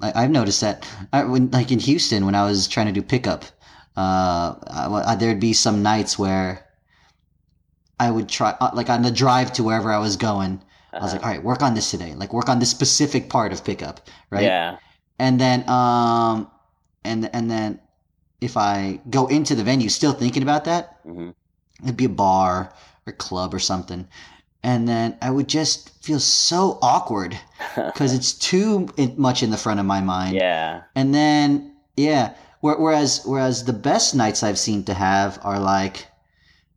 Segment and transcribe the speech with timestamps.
[0.00, 3.02] I, I've noticed that I, when like in Houston when I was trying to do
[3.02, 3.44] pickup,
[3.96, 4.54] uh,
[5.06, 6.64] I, there'd be some nights where
[7.98, 10.62] I would try uh, like on the drive to wherever I was going.
[10.92, 10.98] Uh-huh.
[10.98, 12.14] I was like, all right, work on this today.
[12.14, 14.44] Like work on this specific part of pickup, right?
[14.44, 14.78] Yeah.
[15.18, 16.50] And then um,
[17.04, 17.80] and and then
[18.40, 21.30] if I go into the venue still thinking about that, mm-hmm.
[21.82, 22.72] it'd be a bar
[23.06, 24.06] or club or something.
[24.62, 27.38] And then I would just feel so awkward
[27.76, 30.34] because it's too much in the front of my mind.
[30.34, 30.82] Yeah.
[30.94, 32.34] And then, yeah.
[32.60, 36.06] Whereas, whereas the best nights I've seen to have are like,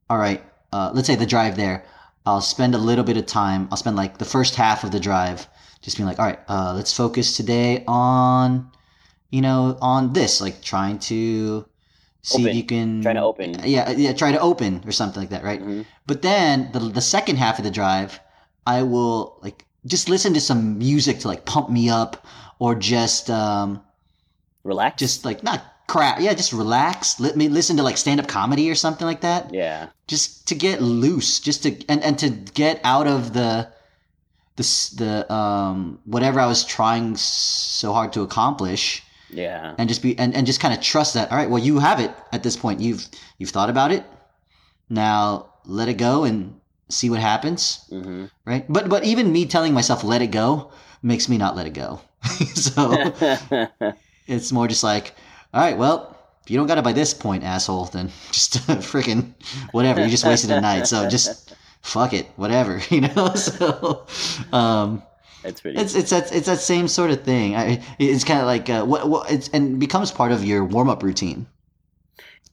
[0.09, 1.85] all right, uh, let's say the drive there.
[2.25, 3.67] I'll spend a little bit of time.
[3.71, 5.47] I'll spend like the first half of the drive
[5.81, 8.69] just being like, all right, uh, let's focus today on,
[9.31, 11.65] you know, on this, like trying to
[12.21, 12.49] see open.
[12.49, 13.55] if you can try to open.
[13.63, 15.59] Yeah, yeah, try to open or something like that, right?
[15.59, 15.81] Mm-hmm.
[16.05, 18.19] But then the the second half of the drive,
[18.65, 22.25] I will like just listen to some music to like pump me up,
[22.59, 23.81] or just um,
[24.63, 24.99] relax.
[24.99, 26.19] Just like not crap.
[26.19, 27.19] Yeah, just relax.
[27.19, 29.53] Let me listen to like stand up comedy or something like that.
[29.53, 29.87] Yeah.
[30.07, 33.69] Just to get loose, just to and and to get out of the
[34.57, 39.75] the the um whatever I was trying so hard to accomplish yeah.
[39.77, 41.31] And just be and, and just kind of trust that.
[41.31, 42.79] All right, well you have it at this point.
[42.79, 43.07] You've
[43.37, 44.03] you've thought about it.
[44.89, 47.85] Now let it go and see what happens.
[47.91, 48.25] Mm-hmm.
[48.45, 48.65] Right.
[48.69, 52.01] But but even me telling myself let it go makes me not let it go.
[52.53, 52.93] so
[54.27, 55.15] it's more just like,
[55.53, 59.33] all right, well, if you don't got it by this point, asshole, then just freaking
[59.71, 60.01] whatever.
[60.01, 60.87] You just wasted a night.
[60.87, 63.33] So just fuck it, whatever, you know.
[63.35, 64.05] So
[64.51, 65.03] um
[65.43, 65.79] it's pretty.
[65.79, 67.55] It's it's that it's that same sort of thing.
[67.55, 70.89] I, it's kind of like uh, what what it's and becomes part of your warm
[70.89, 71.47] up routine.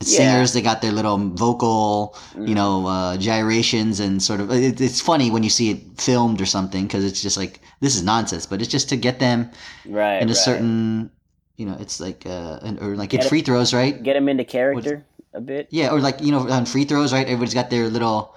[0.01, 0.07] Yeah.
[0.07, 4.53] Singers, they got their little vocal, you know, uh, gyrations and sort of.
[4.53, 7.97] It, it's funny when you see it filmed or something because it's just like this
[7.97, 9.51] is nonsense, but it's just to get them
[9.87, 10.37] right in a right.
[10.37, 11.11] certain,
[11.57, 14.01] you know, it's like uh, or like get free throws, right?
[14.01, 15.67] Get them into character a bit.
[15.71, 17.27] Yeah, or like you know, on free throws, right?
[17.27, 18.37] Everybody's got their little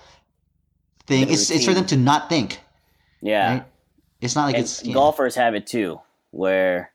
[1.05, 1.29] thing.
[1.29, 2.59] It's it's for them to not think.
[3.21, 3.53] Yeah.
[3.53, 3.65] Right?
[4.21, 5.99] It's not like and it's golfers have it too,
[6.29, 6.91] where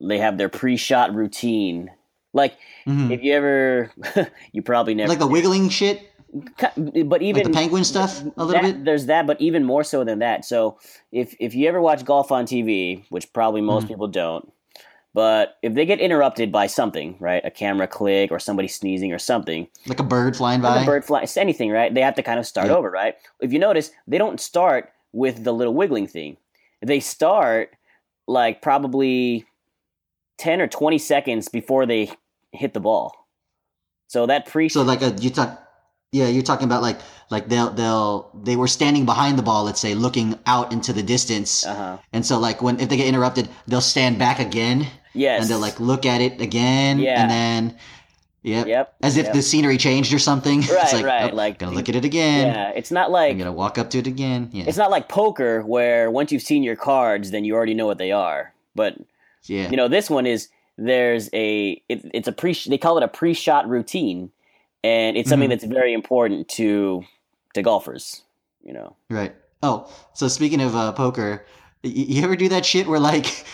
[0.00, 1.90] they have their pre-shot routine.
[2.32, 2.54] Like
[2.86, 3.10] mm-hmm.
[3.10, 3.90] if you ever,
[4.52, 6.12] you probably never like the wiggling shit.
[6.30, 8.84] But even like the penguin stuff a little that, bit.
[8.84, 10.44] There's that, but even more so than that.
[10.44, 10.78] So
[11.10, 13.94] if if you ever watch golf on TV, which probably most mm-hmm.
[13.94, 14.52] people don't,
[15.14, 19.18] but if they get interrupted by something, right, a camera click or somebody sneezing or
[19.18, 21.94] something, like a bird flying like by, a bird flying, anything, right?
[21.94, 23.16] They have to kind of start over, right?
[23.40, 26.36] If you notice, they don't start with the little wiggling thing.
[26.84, 27.70] They start
[28.26, 29.46] like probably
[30.38, 32.10] 10 or 20 seconds before they
[32.52, 33.14] hit the ball.
[34.06, 35.64] So that pre So like a you talk
[36.12, 36.98] yeah, you're talking about like
[37.30, 41.02] like they'll they'll they were standing behind the ball, let's say, looking out into the
[41.02, 41.66] distance.
[41.66, 41.98] Uh-huh.
[42.12, 44.86] And so like when if they get interrupted, they'll stand back again.
[45.12, 45.42] Yes.
[45.42, 46.98] And they'll like look at it again.
[46.98, 47.20] Yeah.
[47.20, 47.78] And then
[48.48, 48.66] Yep.
[48.66, 48.94] Yep.
[49.02, 49.34] As if yep.
[49.34, 50.62] the scenery changed or something.
[50.68, 50.84] Right.
[50.84, 51.32] it's like, right.
[51.32, 52.48] Oh, like gonna look at it again.
[52.48, 52.72] Yeah.
[52.74, 54.50] It's not like I'm gonna walk up to it again.
[54.52, 54.64] Yeah.
[54.66, 57.98] It's not like poker where once you've seen your cards, then you already know what
[57.98, 58.52] they are.
[58.74, 58.96] But
[59.44, 63.02] yeah, you know this one is there's a it, it's a pre they call it
[63.02, 64.30] a pre-shot routine,
[64.84, 65.58] and it's something mm-hmm.
[65.58, 67.04] that's very important to
[67.54, 68.22] to golfers.
[68.62, 68.96] You know.
[69.10, 69.34] Right.
[69.62, 71.44] Oh, so speaking of uh, poker,
[71.82, 73.44] you ever do that shit where like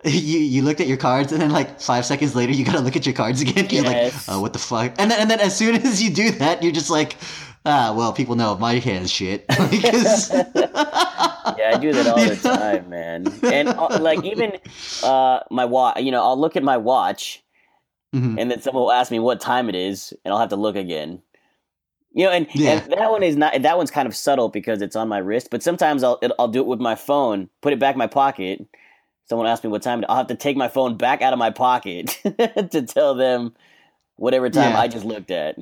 [0.04, 2.96] you you looked at your cards and then like five seconds later you gotta look
[2.96, 3.66] at your cards again.
[3.70, 4.28] You're yes.
[4.28, 4.94] like, oh, what the fuck?
[4.98, 7.16] And then and then as soon as you do that, you're just like,
[7.66, 9.46] ah, well, people know my hand's shit.
[9.70, 10.32] because...
[10.32, 13.26] yeah, I do that all the time, man.
[13.42, 14.52] And uh, like even
[15.02, 17.42] uh, my watch, you know, I'll look at my watch,
[18.14, 18.38] mm-hmm.
[18.38, 20.76] and then someone will ask me what time it is, and I'll have to look
[20.76, 21.20] again.
[22.12, 22.70] You know, and, yeah.
[22.70, 25.48] and that one is not that one's kind of subtle because it's on my wrist.
[25.50, 28.66] But sometimes I'll I'll do it with my phone, put it back in my pocket
[29.30, 31.50] someone asks me what time, I'll have to take my phone back out of my
[31.50, 32.18] pocket
[32.72, 33.54] to tell them
[34.16, 34.80] whatever time yeah.
[34.80, 35.56] I just looked at.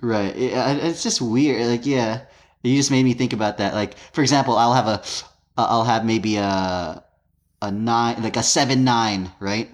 [0.00, 0.32] Right.
[0.34, 1.66] It's just weird.
[1.66, 2.22] Like, yeah,
[2.62, 3.74] you just made me think about that.
[3.74, 5.02] Like, for example, I'll have a,
[5.58, 7.04] I'll have maybe a,
[7.60, 9.68] a nine, like a seven nine, right?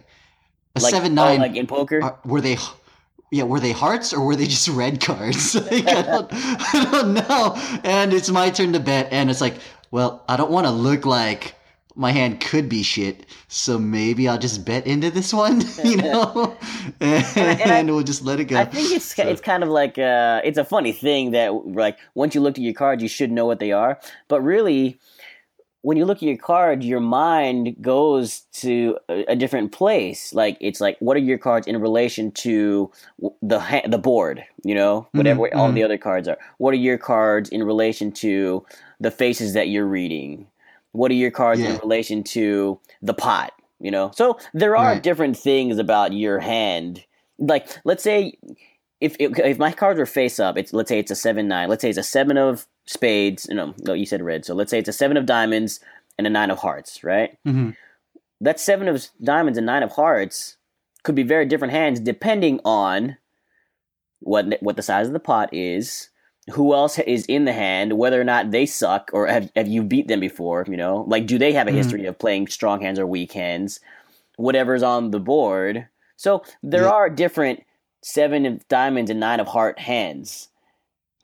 [0.74, 2.02] A like, seven oh, nine, oh, like in poker.
[2.02, 2.56] Are, were they?
[3.30, 5.54] Yeah, were they hearts or were they just red cards?
[5.70, 7.54] like, I don't, I don't know.
[7.84, 9.54] And it's my turn to bet, and it's like,
[9.92, 11.54] well, I don't want to look like
[11.96, 16.56] my hand could be shit, so maybe I'll just bet into this one, you know,
[17.00, 18.58] and, and, I, we'll just let it go.
[18.58, 19.22] I think it's so.
[19.22, 22.62] it's kind of like uh, it's a funny thing that like once you look at
[22.62, 24.98] your cards, you should know what they are, but really.
[25.86, 30.32] When you look at your card, your mind goes to a, a different place.
[30.32, 32.90] Like it's like, what are your cards in relation to
[33.42, 34.42] the ha- the board?
[34.62, 35.58] You know, whatever mm-hmm.
[35.58, 36.38] all the other cards are.
[36.56, 38.64] What are your cards in relation to
[38.98, 40.46] the faces that you're reading?
[40.94, 41.74] What are your cards yeah.
[41.74, 43.52] in relation to the pot?
[43.80, 45.02] You know, so there are right.
[45.02, 47.04] different things about your hand.
[47.38, 48.38] Like, let's say
[49.00, 51.68] if if my cards are face up, it's let's say it's a seven nine.
[51.68, 53.48] Let's say it's a seven of spades.
[53.48, 54.44] No, no, you said red.
[54.44, 55.80] So let's say it's a seven of diamonds
[56.16, 57.36] and a nine of hearts, right?
[57.46, 57.70] Mm-hmm.
[58.40, 60.56] That seven of diamonds and nine of hearts
[61.02, 63.16] could be very different hands depending on
[64.20, 66.08] what what the size of the pot is,
[66.52, 69.82] who else is in the hand, whether or not they suck or have have you
[69.82, 71.04] beat them before, you know?
[71.08, 71.78] Like do they have a mm-hmm.
[71.78, 73.80] history of playing strong hands or weak hands?
[74.36, 75.88] Whatever's on the board.
[76.16, 76.90] So there yeah.
[76.90, 77.64] are different
[78.02, 80.48] seven of diamonds and nine of heart hands.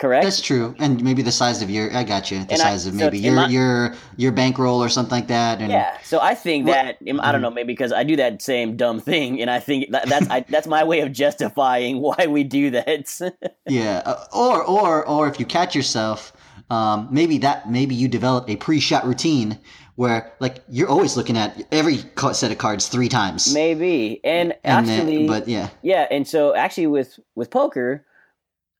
[0.01, 0.25] Correct.
[0.25, 2.43] That's true, and maybe the size of your I got you.
[2.45, 5.29] The and size I, of maybe so your my, your your bankroll or something like
[5.29, 5.61] that.
[5.61, 5.99] And, yeah.
[6.03, 7.43] So I think that I don't mm-hmm.
[7.43, 10.41] know maybe because I do that same dumb thing, and I think that, that's I,
[10.49, 13.21] that's my way of justifying why we do that.
[13.69, 14.01] yeah.
[14.07, 16.33] Uh, or or or if you catch yourself,
[16.71, 19.59] um, maybe that maybe you develop a pre-shot routine
[19.97, 21.99] where like you're always looking at every
[22.33, 23.53] set of cards three times.
[23.53, 28.07] Maybe, and, and actually, then, but yeah, yeah, and so actually with with poker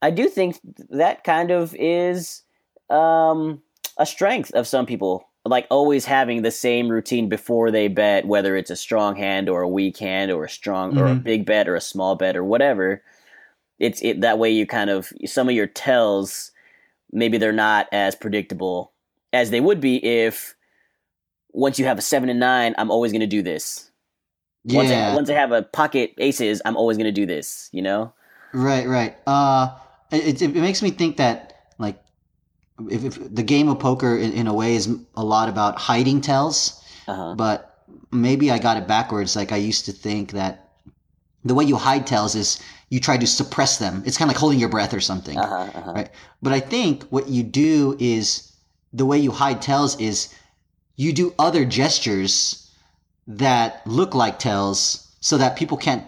[0.03, 0.59] I do think
[0.91, 2.43] that kind of is
[2.89, 3.63] um,
[3.97, 8.57] a strength of some people, like always having the same routine before they bet, whether
[8.57, 11.01] it's a strong hand or a weak hand or a strong mm-hmm.
[11.01, 11.23] or a mm-hmm.
[11.23, 13.03] big bet or a small bet or whatever.
[13.79, 16.51] It's it that way you kind of some of your tells
[17.13, 18.93] maybe they're not as predictable
[19.33, 20.55] as they would be if
[21.53, 23.91] once you have a seven and nine, I'm always going to do this.
[24.65, 24.77] Yeah.
[24.77, 27.69] Once I, once I have a pocket aces, I'm always going to do this.
[27.73, 28.13] You know.
[28.53, 28.87] Right.
[28.87, 29.17] Right.
[29.27, 29.77] Uh
[30.11, 32.03] it, it makes me think that like
[32.91, 36.21] if, if the game of poker in, in, a way is a lot about hiding
[36.21, 37.35] tells, uh-huh.
[37.35, 39.37] but maybe I got it backwards.
[39.37, 40.69] Like I used to think that
[41.45, 42.61] the way you hide tells is
[42.91, 44.03] you try to suppress them.
[44.05, 45.93] It's kind of like holding your breath or something, uh-huh, uh-huh.
[45.93, 46.11] right?
[46.43, 48.53] But I think what you do is
[48.93, 50.35] the way you hide tells is
[50.97, 52.71] you do other gestures
[53.27, 56.07] that look like tells so that people can't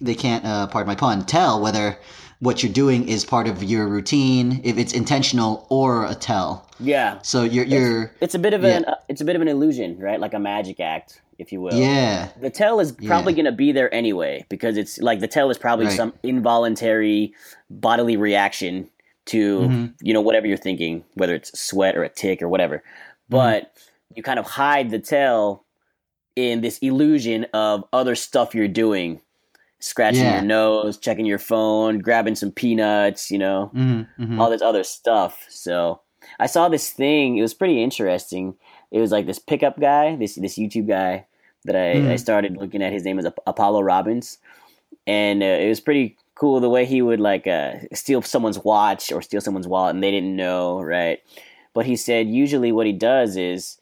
[0.00, 1.98] they can't uh, pardon my pun tell whether
[2.40, 6.68] what you're doing is part of your routine, if it's intentional or a tell.
[6.78, 7.18] Yeah.
[7.22, 8.76] So you're you're it's, it's a bit of yeah.
[8.76, 10.20] an uh, it's a bit of an illusion, right?
[10.20, 11.74] Like a magic act, if you will.
[11.74, 12.28] Yeah.
[12.40, 13.36] The tell is probably yeah.
[13.36, 15.96] going to be there anyway because it's like the tell is probably right.
[15.96, 17.34] some involuntary
[17.70, 18.90] bodily reaction
[19.26, 19.86] to mm-hmm.
[20.02, 22.82] you know whatever you're thinking, whether it's sweat or a tick or whatever.
[23.28, 24.16] But mm-hmm.
[24.16, 25.64] you kind of hide the tell
[26.36, 29.22] in this illusion of other stuff you're doing
[29.86, 30.34] scratching yeah.
[30.36, 34.40] your nose, checking your phone, grabbing some peanuts, you know, mm-hmm, mm-hmm.
[34.40, 35.46] all this other stuff.
[35.48, 36.00] So
[36.40, 37.38] I saw this thing.
[37.38, 38.56] It was pretty interesting.
[38.90, 41.26] It was like this pickup guy, this this YouTube guy
[41.64, 42.10] that I, mm.
[42.10, 42.92] I started looking at.
[42.92, 44.38] His name is Apollo Robbins,
[45.06, 49.12] and uh, it was pretty cool the way he would like uh, steal someone's watch
[49.12, 51.20] or steal someone's wallet, and they didn't know, right?
[51.74, 53.78] But he said usually what he does is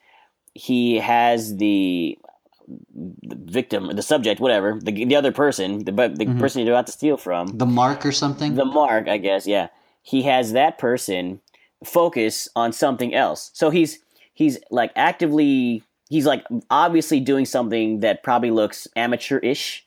[0.54, 2.18] he has the
[2.66, 6.38] the victim, the subject, whatever, the the other person, the the mm-hmm.
[6.38, 8.54] person you're about to steal from, the mark or something.
[8.54, 9.68] The mark, I guess, yeah.
[10.02, 11.40] He has that person
[11.84, 13.50] focus on something else.
[13.54, 13.98] So he's
[14.34, 19.84] he's like actively he's like obviously doing something that probably looks amateurish.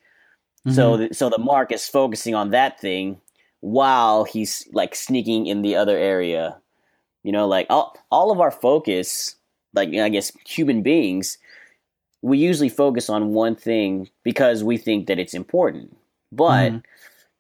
[0.66, 0.76] Mm-hmm.
[0.76, 3.22] So the, so the mark is focusing on that thing
[3.60, 6.58] while he's like sneaking in the other area.
[7.24, 9.36] You know, like all all of our focus,
[9.74, 11.38] like I guess human beings
[12.22, 15.96] we usually focus on one thing because we think that it's important.
[16.32, 16.84] But mm.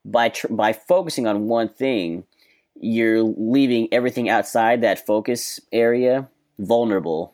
[0.05, 2.23] by tr- by focusing on one thing,
[2.79, 7.33] you're leaving everything outside that focus area vulnerable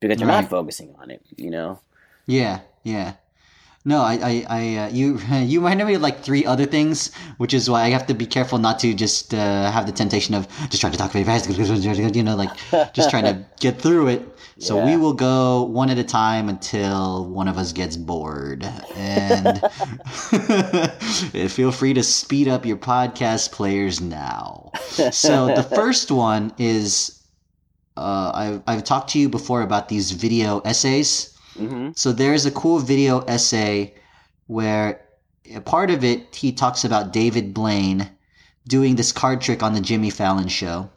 [0.00, 0.42] because you're right.
[0.42, 1.22] not focusing on it.
[1.36, 1.80] You know.
[2.26, 2.60] Yeah.
[2.84, 3.14] Yeah.
[3.84, 7.52] No, I, I, I uh, you, you reminded me of like three other things, which
[7.52, 10.46] is why I have to be careful not to just uh, have the temptation of
[10.70, 11.50] just trying to talk very fast,
[12.14, 12.50] you know, like
[12.92, 14.28] just trying to get through it.
[14.58, 14.84] So yeah.
[14.84, 19.60] we will go one at a time until one of us gets bored, and
[21.50, 24.70] feel free to speed up your podcast players now.
[25.10, 27.22] So the first one is
[27.96, 31.90] uh, I've, I've talked to you before about these video essays Mm-hmm.
[31.94, 33.94] So there's a cool video essay
[34.46, 35.00] where
[35.54, 38.10] a part of it he talks about David Blaine
[38.66, 40.90] doing this card trick on the Jimmy Fallon show.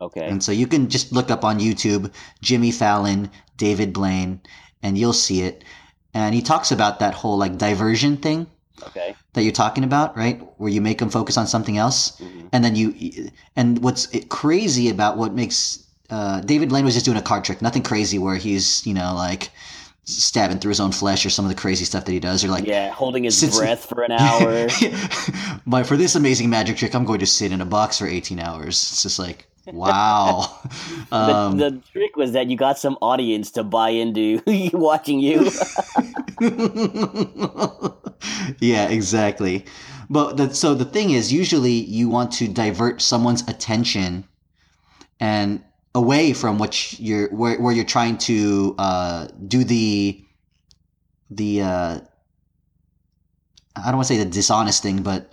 [0.00, 0.26] Okay.
[0.26, 4.40] And so you can just look up on YouTube Jimmy Fallon, David Blaine,
[4.82, 5.64] and you'll see it.
[6.14, 8.46] And he talks about that whole like diversion thing.
[8.82, 9.14] Okay.
[9.34, 10.40] That you're talking about, right?
[10.56, 12.46] Where you make them focus on something else, mm-hmm.
[12.50, 17.18] and then you, and what's crazy about what makes uh, David Blaine was just doing
[17.18, 19.50] a card trick, nothing crazy where he's you know like
[20.16, 22.48] stabbing through his own flesh or some of the crazy stuff that he does or
[22.48, 24.68] like yeah holding his sits, breath for an hour.
[25.66, 28.40] But for this amazing magic trick i'm going to sit in a box for 18
[28.40, 28.70] hours.
[28.70, 30.58] It's just like wow.
[31.12, 35.50] Um, the, the, trick was that you got some audience to buy into watching you.
[38.60, 39.64] Yeah exactly.
[40.08, 44.24] But the, so the thing is usually you want to divert someone's attention
[45.20, 45.62] and
[45.94, 50.24] away from what you're where, where you're trying to uh, do the
[51.30, 52.00] the uh,
[53.76, 55.32] I don't want to say the dishonest thing, but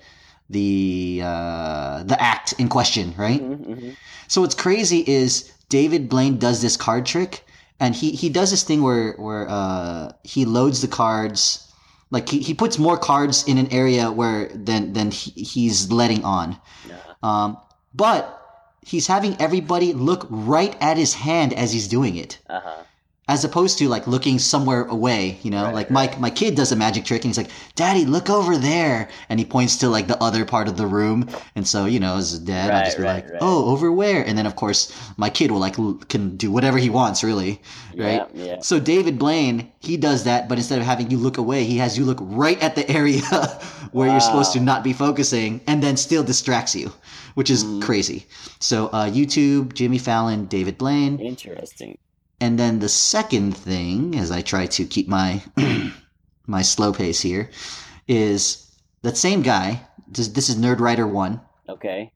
[0.49, 3.41] the uh, the act in question, right?
[3.41, 3.89] Mm-hmm, mm-hmm.
[4.27, 7.45] So what's crazy is David Blaine does this card trick,
[7.79, 11.63] and he he does this thing where where uh, he loads the cards.
[12.09, 16.23] Like he, he puts more cards in an area where than than he, he's letting
[16.23, 16.95] on, yeah.
[17.21, 17.57] um,
[17.93, 18.46] but
[18.87, 22.39] he's having everybody look right at his hand as he's doing it.
[22.49, 22.83] Uh-huh.
[23.29, 26.17] As opposed to like looking somewhere away, you know, right, like right.
[26.19, 29.39] my my kid does a magic trick and he's like, "Daddy, look over there," and
[29.39, 32.33] he points to like the other part of the room, and so you know, as
[32.33, 35.29] a dad, right, I'll just be like, "Oh, over where?" And then of course my
[35.29, 35.75] kid will like
[36.07, 37.61] can do whatever he wants, really,
[37.95, 38.25] right?
[38.33, 38.59] Yeah, yeah.
[38.61, 41.97] So David Blaine, he does that, but instead of having you look away, he has
[41.97, 43.21] you look right at the area
[43.91, 44.13] where wow.
[44.13, 46.91] you're supposed to not be focusing, and then still distracts you
[47.37, 47.79] which is mm.
[47.83, 48.25] crazy.
[48.59, 51.19] So uh, YouTube, Jimmy Fallon, David Blaine.
[51.19, 51.99] Interesting.
[52.39, 55.41] And then the second thing, as I try to keep my
[56.47, 57.49] my slow pace here,
[58.07, 59.81] is that same guy.
[60.07, 61.41] This, this is Nerd Writer One.
[61.67, 62.11] Okay.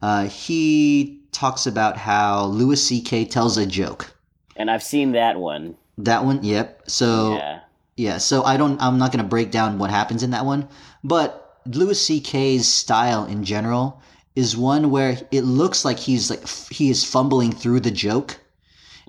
[0.00, 3.26] Uh, he talks about how Louis C.K.
[3.26, 4.14] tells a joke.
[4.56, 5.76] And I've seen that one.
[5.98, 6.82] That one, yep.
[6.86, 7.60] So yeah,
[7.96, 8.18] yeah.
[8.18, 8.80] So I don't.
[8.80, 10.68] I'm not going to break down what happens in that one,
[11.02, 14.00] but Louis C.K.'s style in general
[14.36, 18.38] is one where it looks like he's like he is fumbling through the joke.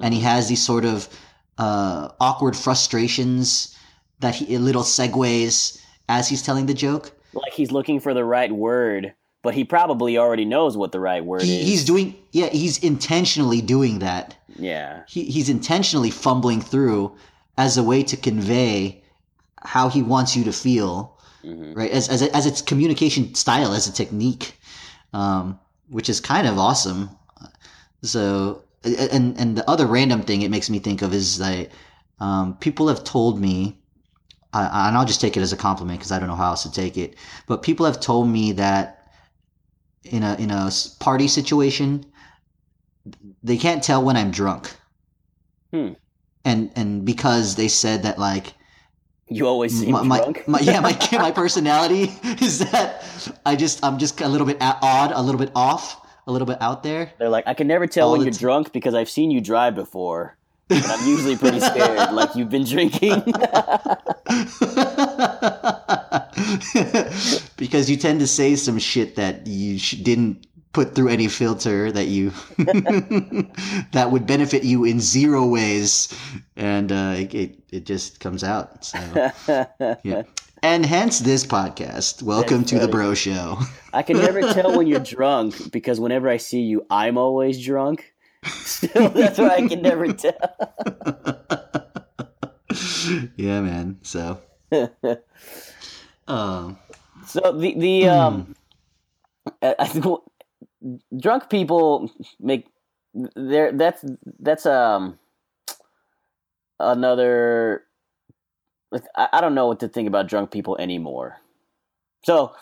[0.02, 1.10] And he has these sort of
[1.58, 3.76] uh, awkward frustrations
[4.20, 7.12] that he little segues as he's telling the joke.
[7.34, 11.24] Like he's looking for the right word but he probably already knows what the right
[11.24, 11.68] word he, is.
[11.68, 14.36] he's doing yeah he's intentionally doing that.
[14.58, 15.04] Yeah.
[15.08, 17.16] He, he's intentionally fumbling through
[17.58, 19.02] as a way to convey
[19.62, 21.74] how he wants you to feel mm-hmm.
[21.74, 21.92] right?
[21.92, 24.58] As, as, a, as its communication style as a technique
[25.14, 27.10] um, which is kind of awesome.
[28.04, 31.70] So, and and the other random thing it makes me think of is that
[32.20, 33.78] um, people have told me,
[34.54, 36.64] uh, and I'll just take it as a compliment because I don't know how else
[36.64, 37.16] to take it.
[37.48, 39.12] But people have told me that
[40.04, 42.06] in a in a party situation,
[43.44, 44.74] they can't tell when I'm drunk.
[45.72, 45.94] Hmm.
[46.46, 48.54] And and because they said that like
[49.28, 50.48] you always seem my, drunk.
[50.48, 53.04] My, yeah, my my personality is that
[53.46, 56.62] I just I'm just a little bit odd, a little bit off, a little bit
[56.62, 57.12] out there.
[57.18, 59.74] They're like, I can never tell when you're t- drunk because I've seen you drive
[59.76, 60.38] before.
[60.70, 63.24] And I'm usually pretty scared, like you've been drinking.
[67.58, 71.92] because you tend to say some shit that you sh- didn't put through any filter
[71.92, 72.30] that you
[73.92, 76.14] that would benefit you in zero ways
[76.56, 79.00] and uh, it, it just comes out so
[80.04, 80.22] yeah
[80.64, 82.22] and hence this podcast.
[82.22, 83.60] Welcome to the bro show.
[83.94, 88.14] I can never tell when you're drunk because whenever i see you i'm always drunk.
[88.44, 90.34] Still, that's why i can never tell.
[93.38, 93.98] Yeah man.
[94.04, 94.40] So.
[96.28, 96.78] Um
[97.26, 98.56] so the the um
[99.64, 100.06] I think
[101.18, 102.68] drunk people make
[103.36, 104.06] there that's
[104.40, 105.18] that's um
[106.80, 107.84] another
[109.16, 111.38] I, I don't know what to think about drunk people anymore
[112.24, 112.54] so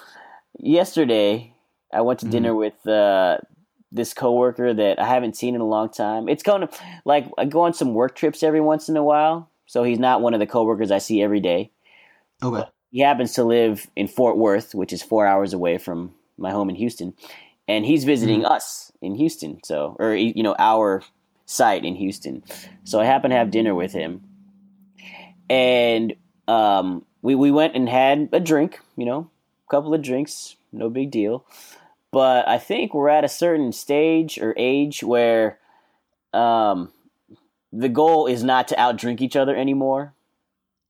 [0.60, 1.54] yesterday
[1.94, 2.32] i went to mm-hmm.
[2.32, 3.38] dinner with uh
[3.92, 6.74] this coworker that i haven't seen in a long time it's kind of
[7.06, 10.22] like i go on some work trips every once in a while so he's not
[10.22, 11.72] one of the coworkers i see every day
[12.44, 16.52] okay he happens to live in fort worth which is four hours away from my
[16.52, 17.14] home in houston
[17.68, 18.52] and he's visiting mm-hmm.
[18.52, 19.60] us in Houston.
[19.64, 21.04] So, or you know, our
[21.46, 22.44] site in Houston.
[22.84, 24.22] So I happen to have dinner with him,
[25.50, 26.16] and
[26.48, 28.80] um, we we went and had a drink.
[28.96, 29.30] You know,
[29.68, 31.46] a couple of drinks, no big deal.
[32.12, 35.60] But I think we're at a certain stage or age where
[36.34, 36.92] um,
[37.74, 40.14] the goal is not to outdrink each other anymore.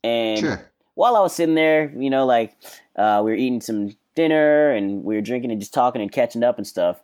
[0.03, 0.71] And sure.
[0.93, 2.55] while I was sitting there, you know, like
[2.95, 6.43] uh, we were eating some dinner and we were drinking and just talking and catching
[6.43, 7.01] up and stuff.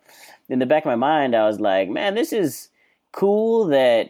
[0.48, 2.68] In the back of my mind, I was like, man, this is
[3.12, 4.08] cool that,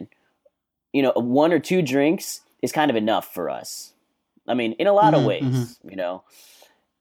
[0.93, 3.93] you know, one or two drinks is kind of enough for us.
[4.47, 5.89] I mean, in a lot mm-hmm, of ways, mm-hmm.
[5.89, 6.23] you know.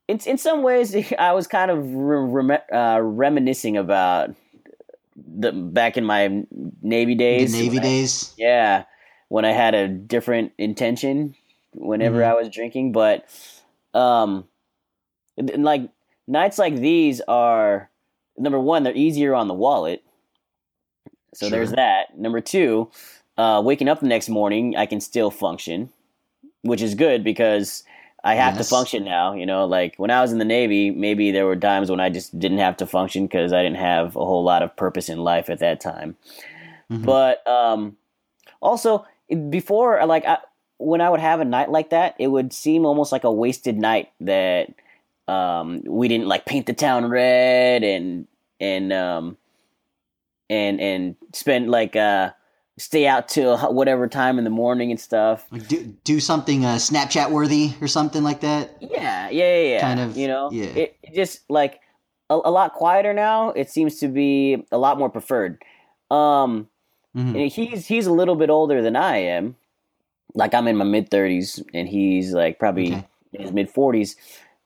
[0.07, 4.35] In, in some ways, I was kind of re- uh, reminiscing about
[5.17, 6.45] the back in my
[6.83, 7.53] Navy days.
[7.53, 8.35] The Navy days?
[8.37, 8.85] yeah.
[9.29, 11.35] when I had a different intention
[11.73, 12.31] whenever mm-hmm.
[12.31, 13.27] I was drinking, but
[13.95, 14.45] um,
[15.37, 15.89] like
[16.27, 17.91] nights like these are
[18.37, 20.03] number one, they're easier on the wallet.
[21.35, 21.51] So sure.
[21.51, 22.17] there's that.
[22.17, 22.91] Number two,
[23.37, 25.91] uh, waking up the next morning, I can still function,
[26.63, 27.85] which is good because
[28.23, 28.67] I have yes.
[28.67, 29.35] to function now.
[29.35, 32.11] You know, like when I was in the Navy, maybe there were times when I
[32.11, 35.19] just didn't have to function because I didn't have a whole lot of purpose in
[35.19, 36.17] life at that time.
[36.91, 37.05] Mm-hmm.
[37.05, 37.97] But um,
[38.61, 39.07] also,
[39.51, 40.39] before, like, I,
[40.79, 43.79] when I would have a night like that, it would seem almost like a wasted
[43.79, 44.75] night that
[45.29, 48.27] um, we didn't like paint the town red and
[48.61, 49.37] and um,
[50.51, 52.31] and and spend like uh
[52.79, 55.47] stay out till whatever time in the morning and stuff.
[55.51, 58.77] Like do do something uh, Snapchat worthy or something like that.
[58.81, 59.81] Yeah, yeah, yeah.
[59.81, 60.51] Kind of, you know.
[60.53, 60.65] Yeah.
[60.65, 61.81] It, it just like
[62.31, 63.51] a, a, lot quieter now.
[63.51, 65.63] It seems to be a lot more preferred.
[66.11, 66.69] Um,
[67.17, 67.35] mm-hmm.
[67.47, 69.57] he's he's a little bit older than I am.
[70.35, 73.07] Like I'm in my mid thirties, and he's like probably okay.
[73.33, 74.17] in his mid forties.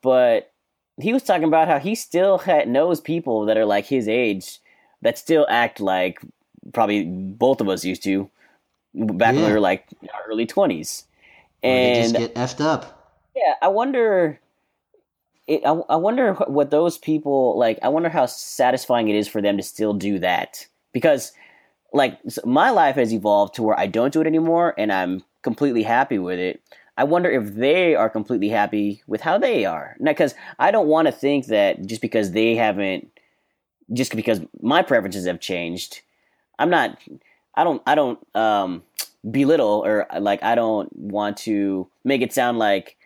[0.02, 0.52] But
[0.96, 4.60] he was talking about how he still had, knows people that are like his age
[5.02, 6.20] that still act like
[6.72, 8.30] probably both of us used to
[8.94, 9.40] back yeah.
[9.40, 9.86] when we were like
[10.28, 11.04] early twenties,
[11.62, 13.16] and just get effed up.
[13.34, 14.40] Yeah, I wonder.
[15.46, 17.78] It, I, I wonder what those people like.
[17.82, 21.32] I wonder how satisfying it is for them to still do that because,
[21.92, 25.84] like, my life has evolved to where I don't do it anymore, and I'm completely
[25.84, 26.60] happy with it.
[26.98, 29.96] I wonder if they are completely happy with how they are.
[30.02, 33.08] Because I don't want to think that just because they haven't,
[33.92, 36.00] just because my preferences have changed,
[36.58, 36.98] I'm not.
[37.54, 37.82] I don't.
[37.86, 38.82] I don't um,
[39.28, 40.42] belittle or like.
[40.42, 42.96] I don't want to make it sound like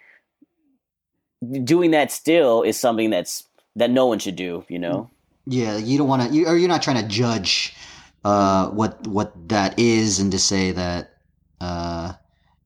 [1.64, 3.44] doing that still is something that's
[3.76, 4.64] that no one should do.
[4.68, 5.10] You know.
[5.46, 7.74] Yeah, you don't want to, you, or you're not trying to judge
[8.24, 11.14] uh, what what that is, and to say that
[11.60, 12.12] uh,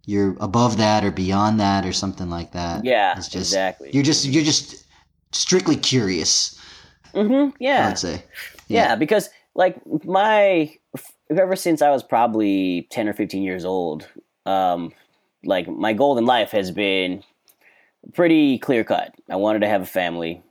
[0.05, 2.85] you're above that or beyond that or something like that.
[2.85, 3.91] Yeah, it's just, exactly.
[3.93, 4.85] You're just you're just
[5.33, 6.61] strictly curious.
[7.15, 7.57] Mm-hmm.
[7.59, 8.25] Yeah, I'd say.
[8.69, 8.89] Yeah.
[8.89, 10.77] yeah, because like my
[11.31, 14.07] ever since I was probably ten or fifteen years old,
[14.45, 14.93] um,
[15.45, 17.25] like my goal in life has been
[18.15, 19.15] pretty clear cut.
[19.31, 20.43] I wanted to have a family,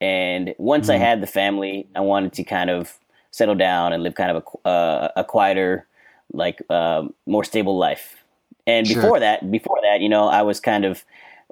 [0.00, 1.02] and once mm-hmm.
[1.02, 2.98] I had the family, I wanted to kind of
[3.30, 5.86] settle down and live kind of a uh, a quieter,
[6.32, 8.16] like uh, more stable life.
[8.66, 9.00] And sure.
[9.00, 11.04] before that, before that, you know, I was kind of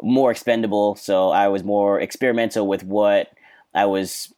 [0.03, 3.33] more expendable, so I was more experimental with what
[3.75, 4.33] I was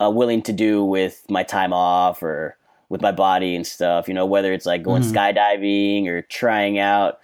[0.00, 2.56] uh, willing to do with my time off or
[2.88, 4.08] with my body and stuff.
[4.08, 5.16] You know, whether it's like going mm-hmm.
[5.16, 7.20] skydiving or trying out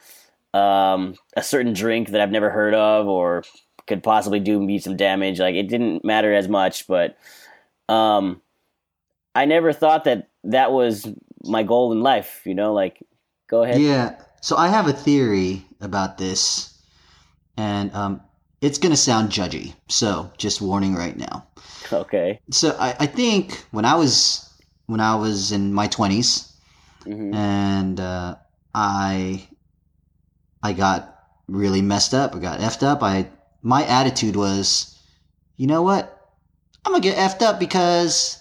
[0.55, 3.45] um, a certain drink that I've never heard of or
[3.87, 5.41] could possibly do me some damage.
[5.41, 7.17] Like it didn't matter as much, but
[7.89, 8.41] um,
[9.35, 11.07] I never thought that that was
[11.45, 12.43] my goal in life.
[12.45, 13.03] You know, like
[13.49, 13.81] go ahead.
[13.81, 14.19] Yeah.
[14.41, 16.77] So I have a theory about this,
[17.57, 18.21] and um,
[18.63, 19.75] it's gonna sound judgy.
[19.89, 21.47] So just warning right now.
[21.93, 22.41] Okay.
[22.51, 24.49] So I, I think when I was
[24.87, 26.51] when I was in my 20s
[27.05, 27.35] mm-hmm.
[27.35, 28.37] and uh,
[28.75, 29.47] I
[30.63, 32.35] I got really messed up.
[32.35, 33.03] I got effed up.
[33.03, 33.29] I
[33.63, 34.97] my attitude was,
[35.57, 36.19] you know what?
[36.85, 38.41] I'm gonna get effed up because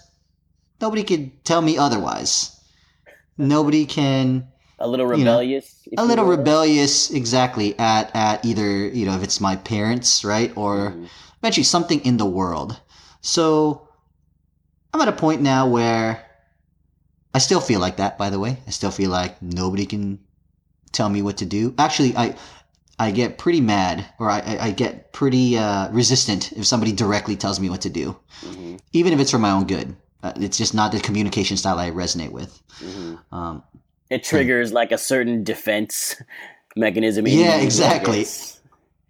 [0.80, 2.60] nobody could tell me otherwise.
[3.38, 4.51] Nobody can.
[4.82, 5.80] A little rebellious.
[5.84, 7.78] You know, a little rebellious, exactly.
[7.78, 11.06] At at either you know if it's my parents, right, or mm-hmm.
[11.38, 12.78] eventually something in the world.
[13.20, 13.88] So
[14.92, 16.24] I'm at a point now where
[17.32, 18.58] I still feel like that, by the way.
[18.66, 20.18] I still feel like nobody can
[20.90, 21.74] tell me what to do.
[21.78, 22.36] Actually, I
[22.98, 27.58] I get pretty mad or I, I get pretty uh, resistant if somebody directly tells
[27.58, 28.76] me what to do, mm-hmm.
[28.92, 29.96] even if it's for my own good.
[30.22, 32.62] Uh, it's just not the communication style I resonate with.
[32.78, 33.34] Mm-hmm.
[33.34, 33.64] Um,
[34.12, 36.20] it triggers like a certain defense
[36.76, 37.26] mechanism.
[37.26, 38.26] Yeah, exactly.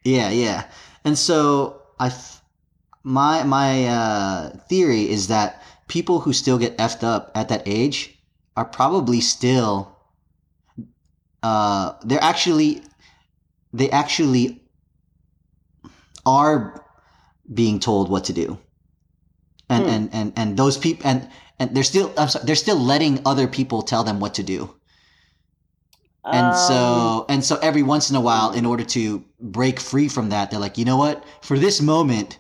[0.05, 0.65] Yeah, yeah.
[1.05, 2.13] And so I,
[3.03, 8.19] my my uh, theory is that people who still get effed up at that age
[8.57, 9.97] are probably still
[11.43, 12.83] uh, they're actually
[13.73, 14.63] they actually
[16.25, 16.85] are
[17.53, 18.59] being told what to do
[19.69, 19.91] and hmm.
[19.91, 23.49] and, and and those people and and they're still I'm sorry, they're still letting other
[23.49, 24.73] people tell them what to do
[26.25, 30.09] and um, so and so every once in a while in order to break free
[30.09, 32.39] from that they're like you know what for this moment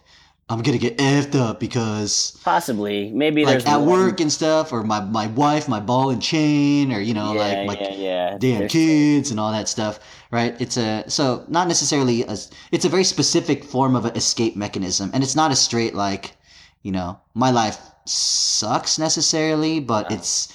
[0.52, 3.88] I'm gonna get effed up because possibly maybe like at one...
[3.88, 7.40] work and stuff, or my my wife, my ball and chain, or you know, yeah,
[7.40, 8.38] like my yeah, yeah.
[8.38, 8.72] damn there's...
[8.72, 9.98] kids and all that stuff,
[10.30, 10.54] right?
[10.60, 12.36] It's a so not necessarily a,
[12.70, 16.36] it's a very specific form of an escape mechanism, and it's not a straight like,
[16.82, 20.16] you know, my life sucks necessarily, but no.
[20.16, 20.52] it's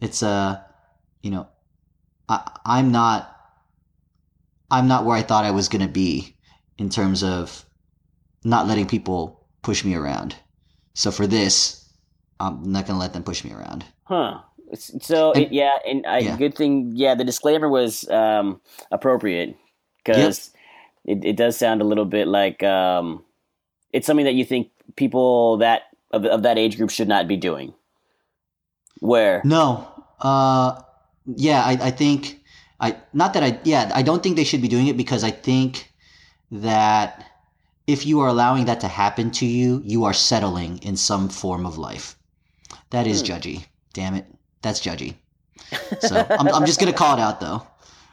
[0.00, 0.64] it's a
[1.22, 1.46] you know
[2.28, 3.30] I, I'm not
[4.70, 6.36] I'm not where I thought I was gonna be
[6.78, 7.64] in terms of
[8.44, 10.36] not letting people push me around.
[10.94, 11.88] So for this,
[12.40, 13.84] I'm not gonna let them push me around.
[14.04, 14.40] Huh.
[14.74, 16.36] So and, it, yeah, and I, yeah.
[16.36, 16.92] good thing.
[16.94, 18.60] Yeah, the disclaimer was um,
[18.90, 19.56] appropriate
[19.98, 20.50] because
[21.04, 21.18] yep.
[21.18, 23.24] it, it does sound a little bit like um,
[23.92, 27.36] it's something that you think people that of, of that age group should not be
[27.36, 27.74] doing.
[29.00, 29.86] Where no,
[30.20, 30.80] uh,
[31.26, 32.40] yeah, I, I think
[32.80, 35.30] I not that I yeah I don't think they should be doing it because I
[35.30, 35.92] think
[36.50, 37.24] that
[37.86, 41.66] if you are allowing that to happen to you, you are settling in some form
[41.66, 42.16] of life.
[42.90, 43.26] That is hmm.
[43.26, 43.66] judgy.
[43.92, 44.26] Damn it,
[44.62, 45.14] that's judgy.
[46.00, 47.66] So I'm, I'm just gonna call it out though.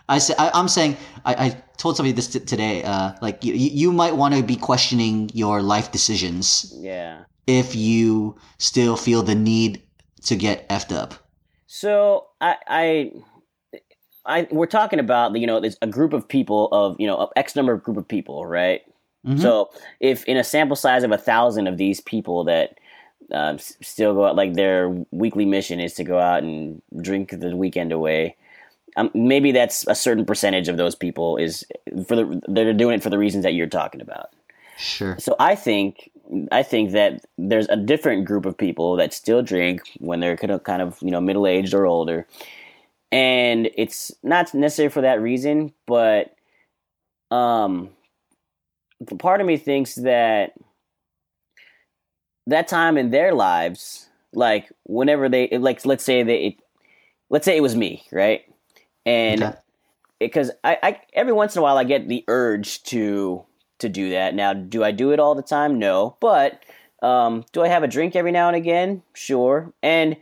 [0.07, 2.83] I say I, am saying I, I, told somebody this t- today.
[2.83, 6.73] Uh, like you, you might want to be questioning your life decisions.
[6.77, 7.23] Yeah.
[7.47, 9.81] If you still feel the need
[10.25, 11.15] to get effed up.
[11.73, 13.11] So I, I,
[14.25, 17.55] I we're talking about you know there's a group of people of you know x
[17.55, 18.81] number of group of people, right?
[19.25, 19.39] Mm-hmm.
[19.39, 19.69] So
[20.01, 22.77] if in a sample size of a thousand of these people that
[23.31, 27.55] um, still go out like their weekly mission is to go out and drink the
[27.55, 28.35] weekend away
[28.97, 31.65] um, maybe that's a certain percentage of those people is
[32.05, 34.31] for the they're doing it for the reasons that you're talking about.
[34.77, 35.15] Sure.
[35.19, 36.11] So I think
[36.51, 40.51] I think that there's a different group of people that still drink when they're kind
[40.51, 42.27] of kind of you know middle aged or older,
[43.11, 46.35] and it's not necessary for that reason, but
[47.31, 47.89] um,
[48.99, 50.53] the part of me thinks that
[52.47, 56.57] that time in their lives, like whenever they like, let's say they,
[57.29, 58.43] let's say it was me, right?
[59.05, 59.57] and okay.
[60.19, 63.45] because I, I every once in a while I get the urge to
[63.81, 64.33] to do that.
[64.33, 65.77] Now, do I do it all the time?
[65.77, 66.63] No, but
[67.01, 69.03] um, do I have a drink every now and again?
[69.13, 70.17] Sure, and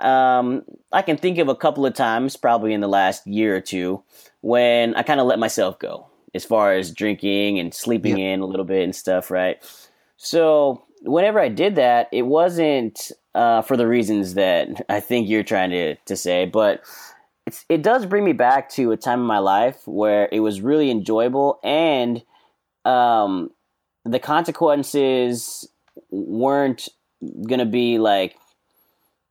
[0.00, 3.60] um, I can think of a couple of times, probably in the last year or
[3.60, 4.02] two,
[4.40, 8.34] when I kind of let myself go as far as drinking and sleeping yep.
[8.34, 9.62] in a little bit and stuff, right?
[10.16, 15.42] So whenever I did that, it wasn't uh, for the reasons that I think you're
[15.44, 16.82] trying to to say, but
[17.46, 20.60] it's, it does bring me back to a time in my life where it was
[20.60, 22.22] really enjoyable and
[22.84, 23.50] um,
[24.04, 25.68] the consequences
[26.10, 26.88] weren't
[27.46, 28.36] going to be like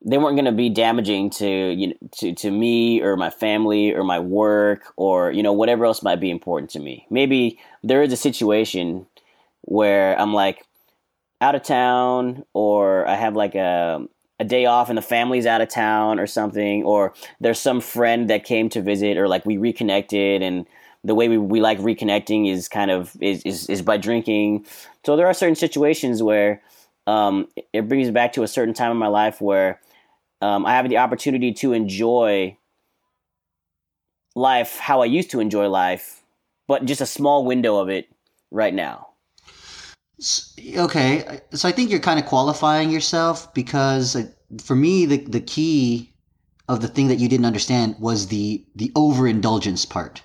[0.06, 3.94] they weren't going to be damaging to you know, to to me or my family
[3.94, 7.06] or my work or you know whatever else might be important to me.
[7.10, 9.06] Maybe there is a situation
[9.62, 10.66] where I'm like
[11.40, 14.08] out of town or I have like a
[14.40, 18.30] a day off and the family's out of town or something, or there's some friend
[18.30, 20.66] that came to visit, or like we reconnected and
[21.04, 24.66] the way we, we like reconnecting is kind of is, is, is by drinking.
[25.06, 26.62] So there are certain situations where
[27.08, 29.82] um, it brings me back to a certain time in my life where
[30.42, 32.58] um, I have the opportunity to enjoy
[34.36, 36.24] life how I used to enjoy life,
[36.68, 38.10] but just a small window of it
[38.52, 39.10] right now.
[40.78, 44.28] Okay, so I think you're kind of qualifying yourself because uh,
[44.64, 46.14] for me, the the key
[46.70, 50.22] of the thing that you didn't understand was the the overindulgence part.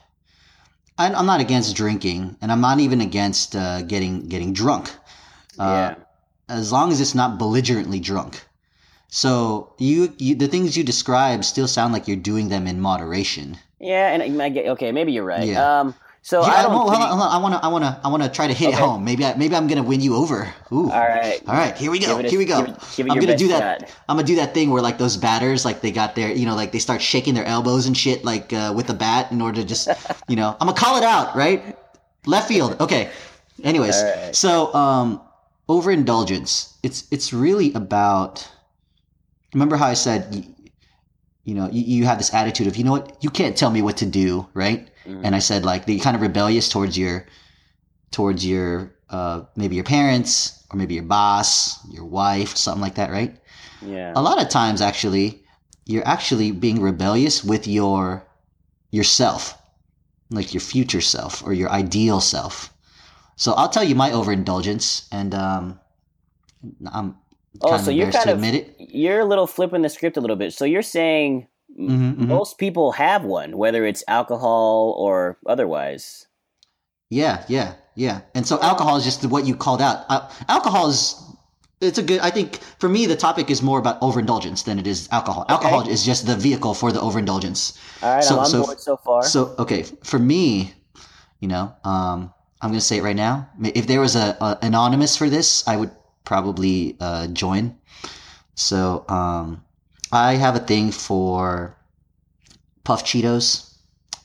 [0.99, 4.91] I, I'm not against drinking, and I'm not even against uh, getting getting drunk.
[5.59, 5.95] Uh, yeah.
[6.49, 8.45] As long as it's not belligerently drunk.
[9.09, 13.57] So you, you the things you describe still sound like you're doing them in moderation.
[13.81, 14.93] Yeah, and I get okay.
[14.93, 15.47] Maybe you're right.
[15.47, 15.81] Yeah.
[15.81, 15.95] Um,
[16.29, 16.73] so yeah, I don't.
[16.73, 17.65] Hold on, hold on, I want to.
[17.65, 18.01] I want to.
[18.05, 18.77] I want to try to hit okay.
[18.77, 19.03] it home.
[19.03, 19.25] Maybe.
[19.25, 20.53] I, maybe I'm gonna win you over.
[20.71, 20.91] Ooh.
[20.91, 21.41] All right.
[21.49, 21.75] All right.
[21.75, 22.19] Here we go.
[22.19, 22.67] here we go.
[22.67, 23.81] Give it, give it I'm gonna do that.
[23.81, 23.91] Shot.
[24.11, 26.55] I'm gonna do that thing where like those batters, like they got their, you know,
[26.55, 29.63] like they start shaking their elbows and shit, like uh, with the bat, in order
[29.63, 29.89] to just,
[30.29, 31.79] you know, I'm gonna call it out, right?
[32.27, 32.79] Left field.
[32.79, 33.09] Okay.
[33.65, 34.37] Anyways, right.
[34.37, 35.23] so um,
[35.67, 36.77] overindulgence.
[36.83, 38.47] It's it's really about.
[39.55, 40.45] Remember how I said, you,
[41.45, 43.81] you know, you, you have this attitude of, you know what, you can't tell me
[43.81, 44.91] what to do, right?
[45.09, 45.25] Mm-hmm.
[45.25, 47.27] And I said like the kind of rebellious towards your
[48.11, 53.11] towards your uh, maybe your parents or maybe your boss, your wife, something like that,
[53.11, 53.37] right?
[53.81, 54.13] Yeah.
[54.15, 55.43] A lot of times actually
[55.87, 58.27] you're actually being rebellious with your
[58.91, 59.57] yourself,
[60.31, 62.73] like your future self or your ideal self.
[63.37, 65.81] So I'll tell you my overindulgence and um
[66.93, 67.17] I'm
[67.61, 70.53] Oh, so you're kind of you're a little flipping the script a little bit.
[70.53, 72.27] So you're saying Mm-hmm, mm-hmm.
[72.27, 76.27] Most people have one, whether it's alcohol or otherwise.
[77.09, 78.23] Yeah, yeah, yeah.
[78.35, 80.05] And so alcohol is just what you called out.
[80.09, 81.23] Uh, alcohol is
[81.81, 84.87] it's a good i think for me the topic is more about overindulgence than it
[84.87, 85.55] is alcohol okay.
[85.55, 88.81] alcohol is just the vehicle for the overindulgence all right so, i'm on so, board
[88.81, 90.73] so far so okay for me
[91.41, 95.17] you know um, i'm gonna say it right now if there was a, a anonymous
[95.17, 95.91] for this i would
[96.25, 97.77] probably uh, join
[98.55, 99.63] so um,
[100.13, 101.77] I have a thing for
[102.85, 103.75] puff Cheetos.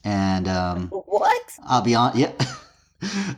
[0.03, 1.41] and um, what?
[1.65, 2.17] I'll be on.
[2.17, 2.31] Yeah.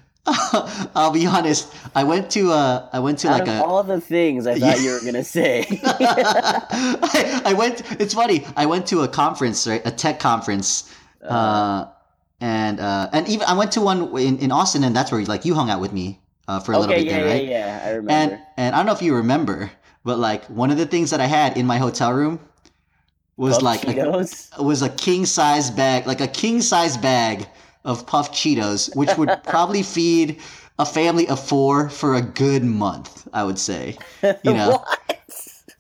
[0.96, 1.72] I'll be honest.
[1.94, 3.64] I went to uh, I went to Out like a.
[3.64, 5.66] all the things I thought you were gonna say.
[5.84, 7.84] I, I went.
[8.02, 8.46] It's funny.
[8.56, 9.82] I went to a conference, right?
[9.86, 10.92] A tech conference,
[11.24, 11.86] uh,
[12.42, 15.46] and uh, and even I went to one in, in Austin, and that's where like
[15.46, 17.46] you hung out with me uh, for a little bit yeah, there, yeah, right?
[17.48, 17.82] yeah.
[17.86, 18.12] I remember.
[18.12, 19.70] And and I don't know if you remember,
[20.06, 22.40] but like one of the things that I had in my hotel room
[23.36, 27.48] was Puff like a, was a king size bag, like a king size bag
[27.84, 30.40] of puff Cheetos, which would probably feed
[30.80, 33.98] a family of four for a good month, I would say.
[34.24, 35.20] You know, what?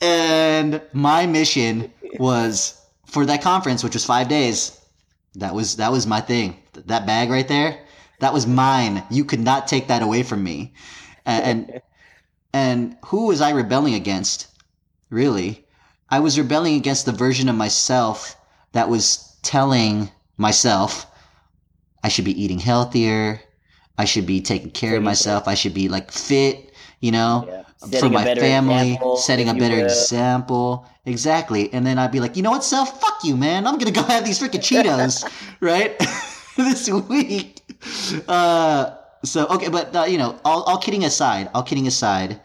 [0.01, 4.81] and my mission was for that conference, which was five days.
[5.35, 6.57] That was that was my thing.
[6.73, 7.79] That bag right there,
[8.19, 9.03] that was mine.
[9.09, 10.73] You could not take that away from me.
[11.25, 11.81] And and,
[12.55, 14.47] and who was I rebelling against?
[15.09, 15.65] Really,
[16.09, 18.35] I was rebelling against the version of myself
[18.71, 21.05] that was telling myself
[22.03, 23.41] I should be eating healthier.
[23.97, 25.47] I should be taking care of Taking myself.
[25.47, 27.99] I should be like fit, you know, Yeah.
[27.99, 29.85] for my family, example, setting a better will.
[29.85, 30.87] example.
[31.05, 31.71] Exactly.
[31.73, 33.65] And then I'd be like, you know what, self, fuck you, man.
[33.67, 35.23] I'm gonna go have these freaking Cheetos,
[35.61, 35.97] right?
[36.57, 37.61] this week.
[38.27, 42.39] Uh, so okay, but uh, you know, all, all kidding aside, all kidding aside,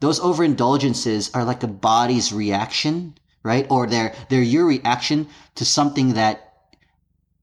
[0.00, 3.66] those overindulgences are like a body's reaction, right?
[3.70, 6.52] Or they're they're your reaction to something that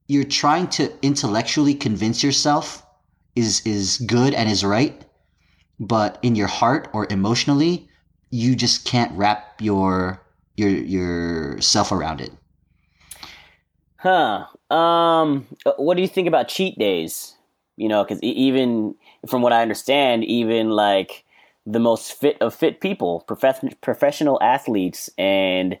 [0.08, 2.84] you're trying to intellectually convince yourself
[3.36, 5.04] is is good and is right,
[5.78, 7.88] but in your heart or emotionally,
[8.30, 10.20] you just can't wrap your
[10.56, 12.32] your yourself around it.
[13.96, 14.46] Huh.
[14.70, 15.46] Um.
[15.66, 17.34] uh, What do you think about cheat days?
[17.80, 18.94] You know, because even
[19.26, 21.24] from what I understand, even like
[21.64, 25.78] the most fit of fit people, prof- professional athletes and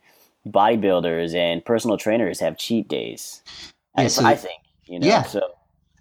[0.48, 3.42] bodybuilders and personal trainers have cheat days.
[3.96, 4.60] Yeah, That's so- I think.
[4.86, 5.06] You know.
[5.06, 5.24] Yeah.
[5.24, 5.42] So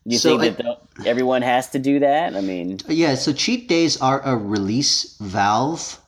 [0.06, 2.34] you So think that everyone has to do that?
[2.34, 6.00] I mean, Yeah, so cheat days are a release valve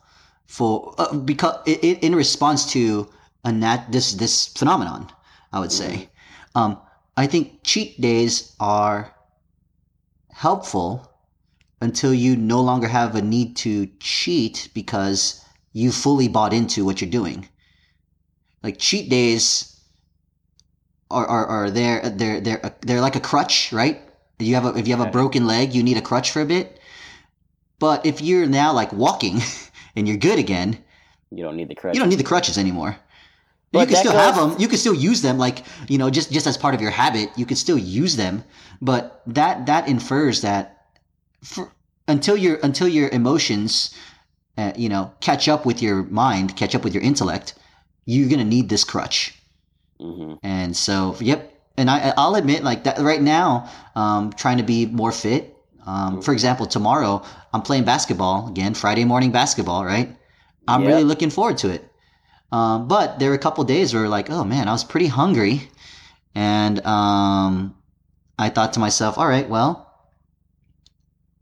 [0.48, 3.10] for uh, because it, in response to
[3.44, 5.12] a nat this this phenomenon,
[5.52, 6.08] I would say.
[6.56, 6.80] Um,
[7.18, 9.12] I think cheat days are
[10.42, 11.08] helpful
[11.82, 17.00] until you no longer have a need to cheat because you fully bought into what
[17.00, 17.48] you're doing.
[18.64, 19.80] Like cheat days
[21.12, 24.02] are, are, are there they're they're they're like a crutch, right?
[24.40, 26.46] You have a if you have a broken leg, you need a crutch for a
[26.56, 26.80] bit.
[27.78, 29.42] But if you're now like walking
[29.96, 30.84] and you're good again,
[31.30, 31.96] you don't need the credit.
[31.96, 32.98] you don't need the crutches anymore.
[33.72, 34.56] But you can still have them.
[34.60, 37.32] You can still use them, like you know, just just as part of your habit.
[37.38, 38.44] You can still use them,
[38.82, 40.86] but that that infers that
[41.44, 41.72] for,
[42.08, 43.94] until your until your emotions,
[44.58, 47.56] uh, you know, catch up with your mind, catch up with your intellect,
[48.06, 49.34] you're gonna need this crutch.
[50.00, 51.48] hmm And so, yep.
[51.78, 55.56] And I, I'll admit, like that right now, um, trying to be more fit.
[55.86, 60.16] Um, for example, tomorrow I'm playing basketball again, Friday morning basketball, right?
[60.68, 60.86] I'm Yep.
[60.86, 61.91] really looking forward to it.
[62.52, 65.70] Um, but there were a couple days where, like, oh man, I was pretty hungry,
[66.36, 67.76] and um,
[68.38, 69.88] I thought to myself, all right, well,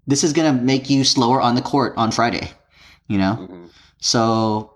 [0.06, 2.52] this is gonna make you slower on the court on Friday,
[3.08, 3.34] you know.
[3.36, 3.66] hmm
[4.00, 4.74] So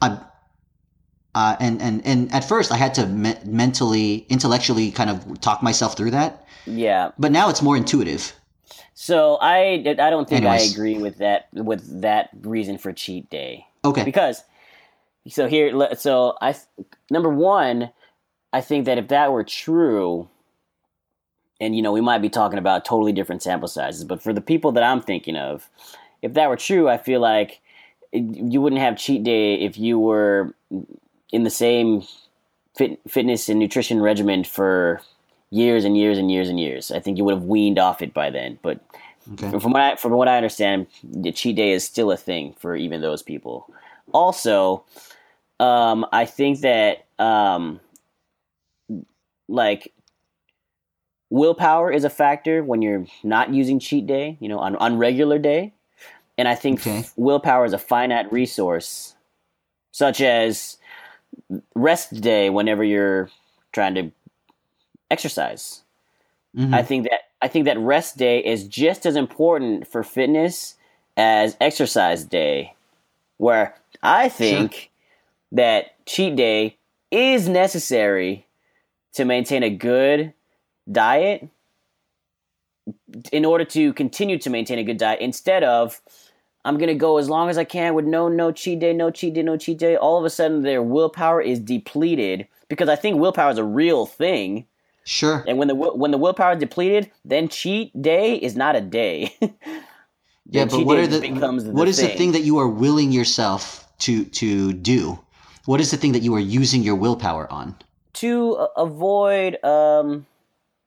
[0.00, 0.18] I,
[1.34, 5.62] uh, and and and at first I had to me- mentally, intellectually, kind of talk
[5.62, 6.46] myself through that.
[6.66, 7.10] Yeah.
[7.18, 8.32] But now it's more intuitive.
[8.94, 13.66] So I I don't think I agree with that with that reason for cheat day.
[13.84, 14.04] Okay.
[14.04, 14.42] because
[15.28, 16.54] so here so i
[17.10, 17.90] number one
[18.52, 20.28] i think that if that were true
[21.60, 24.40] and you know we might be talking about totally different sample sizes but for the
[24.40, 25.68] people that i'm thinking of
[26.22, 27.60] if that were true i feel like
[28.12, 30.54] you wouldn't have cheat day if you were
[31.32, 32.02] in the same
[32.76, 35.00] fit, fitness and nutrition regimen for
[35.50, 38.14] years and years and years and years i think you would have weaned off it
[38.14, 38.80] by then but
[39.32, 39.58] Okay.
[39.58, 42.76] from what I from what I understand, the cheat day is still a thing for
[42.76, 43.66] even those people.
[44.12, 44.84] Also,
[45.64, 47.80] um, I think that um,
[49.48, 49.92] like
[51.30, 54.36] willpower is a factor when you're not using cheat day.
[54.40, 55.72] You know, on on regular day,
[56.38, 57.04] and I think Okay.
[57.16, 59.14] willpower is a finite resource,
[59.92, 60.78] such as
[61.74, 63.30] rest day whenever you're
[63.72, 64.12] trying to
[65.10, 65.82] exercise.
[66.54, 66.74] Mhm.
[66.74, 70.76] I think that I think that rest day is just as important for fitness
[71.16, 72.74] as exercise day.
[73.38, 74.90] Where I think
[75.54, 76.76] that cheat day
[77.10, 78.46] is necessary
[79.14, 80.34] to maintain a good
[80.90, 81.48] diet
[83.32, 86.00] in order to continue to maintain a good diet instead of
[86.66, 89.34] I'm gonna go as long as I can with no no cheat day, no cheat
[89.34, 89.96] day, no cheat day.
[89.96, 94.06] All of a sudden their willpower is depleted because I think willpower is a real
[94.06, 94.66] thing
[95.04, 95.44] Sure.
[95.46, 99.36] And when the when the willpower is depleted, then cheat day is not a day.
[100.50, 103.86] yeah, but what are the, the what is the thing that you are willing yourself
[104.00, 105.18] to to do?
[105.66, 107.76] What is the thing that you are using your willpower on?
[108.14, 110.26] To uh, avoid um,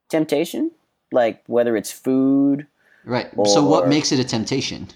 [0.10, 0.72] temptation,
[1.12, 2.68] like whether it's food.
[3.04, 3.28] Right.
[3.36, 4.88] Or, so what makes it a temptation?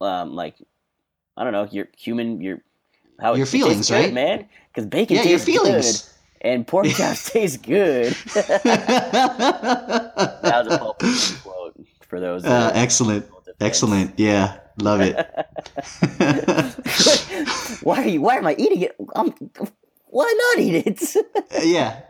[0.00, 0.56] Um, like
[1.36, 2.60] I don't know, your human, your
[3.20, 4.48] how your feelings, good, right, man?
[4.68, 6.02] Because bacon yeah, tastes your feelings.
[6.02, 6.10] good
[6.44, 8.12] and pork chops taste good.
[8.34, 8.62] that
[10.44, 11.74] was a Pulp Fiction quote
[12.06, 12.44] for those.
[12.44, 13.26] Uh, excellent,
[13.60, 14.18] excellent.
[14.18, 15.14] Yeah, love it.
[17.82, 18.20] why are you?
[18.20, 18.96] Why am I eating it?
[19.14, 19.32] I'm,
[20.06, 21.16] why not eat it?
[21.16, 22.02] Uh, yeah.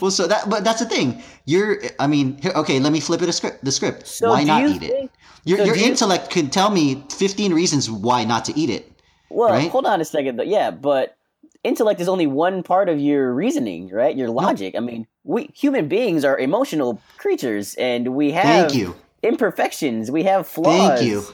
[0.00, 1.22] Well, so that, but that's the thing.
[1.44, 3.64] You're, I mean, here, okay, let me flip it a script.
[3.64, 4.06] The script.
[4.06, 5.10] So why not eat think, it?
[5.44, 8.92] Your, so your intellect you, can tell me 15 reasons why not to eat it.
[9.30, 9.70] Well, right?
[9.70, 10.36] hold on a second.
[10.36, 10.44] Though.
[10.44, 11.16] Yeah, but
[11.64, 14.16] intellect is only one part of your reasoning, right?
[14.16, 14.74] Your logic.
[14.76, 18.96] I mean, we human beings are emotional creatures, and we have Thank you.
[19.26, 20.10] Imperfections.
[20.10, 21.00] We have flaws.
[21.00, 21.24] Thank you.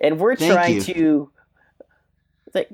[0.00, 0.80] And we're Thank trying you.
[0.82, 1.30] to.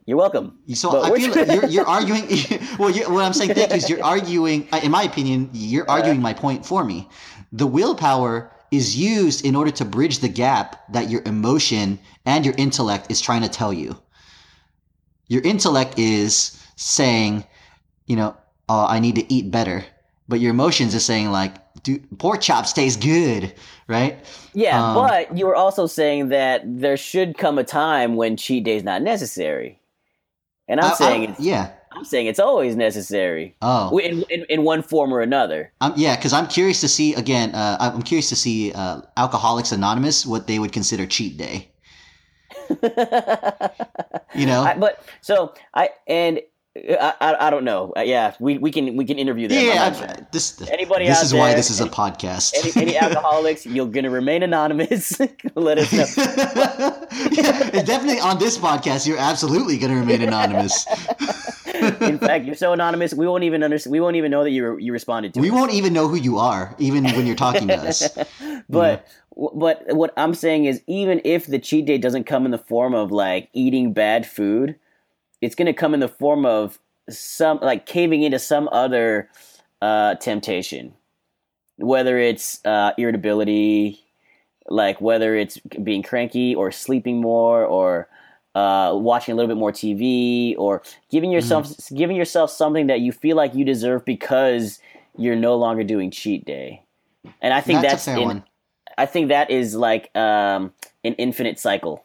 [0.05, 0.59] You're welcome.
[0.75, 2.27] So but I feel like you're, you're arguing.
[2.79, 4.69] well, you, what I'm saying, thank you, is you're arguing.
[4.83, 7.09] In my opinion, you're uh, arguing my point for me.
[7.53, 12.55] The willpower is used in order to bridge the gap that your emotion and your
[12.59, 13.97] intellect is trying to tell you.
[15.29, 17.45] Your intellect is saying,
[18.07, 18.37] you know,
[18.69, 19.85] oh, I need to eat better.
[20.31, 23.53] But your emotions is saying like, dude, pork chops taste good,
[23.89, 24.17] right?
[24.55, 28.63] Yeah, um, but you were also saying that there should come a time when cheat
[28.63, 29.81] day is not necessary.
[30.69, 31.73] And I'm I, saying I, it's, yeah.
[31.91, 33.57] I'm saying it's always necessary.
[33.61, 35.73] Oh, in in, in one form or another.
[35.81, 37.53] Um, yeah, because I'm curious to see again.
[37.53, 41.73] Uh, I'm curious to see uh, Alcoholics Anonymous what they would consider cheat day.
[42.71, 46.41] you know, I, but so I and
[46.77, 47.93] I, I, I, don't know.
[47.97, 49.59] Uh, yeah, we, we can we can interview them.
[49.59, 51.05] Yeah, this anybody.
[51.05, 52.77] This is there, why this is any, a podcast.
[52.77, 55.19] any, any alcoholics, you're gonna remain anonymous.
[55.57, 56.05] Let us know.
[57.33, 60.87] yeah, definitely on this podcast, you're absolutely gonna remain anonymous.
[62.03, 63.91] In fact, you're so anonymous, we won't even understand.
[63.91, 65.41] We won't even know that you you responded to.
[65.41, 65.55] We us.
[65.55, 68.09] won't even know who you are, even when you're talking to us.
[68.69, 69.07] but.
[69.55, 72.95] But what I'm saying is, even if the cheat day doesn't come in the form
[72.95, 74.77] of like eating bad food,
[75.41, 79.29] it's going to come in the form of some like caving into some other
[79.83, 80.95] uh, temptation,
[81.77, 84.05] whether it's uh, irritability,
[84.69, 88.09] like whether it's being cranky or sleeping more or
[88.55, 91.97] uh, watching a little bit more TV or giving yourself mm-hmm.
[91.97, 94.81] giving yourself something that you feel like you deserve because
[95.17, 96.83] you're no longer doing cheat day.
[97.43, 98.43] And I think that's, that's in,
[98.97, 100.73] I think that is like um,
[101.05, 102.05] an infinite cycle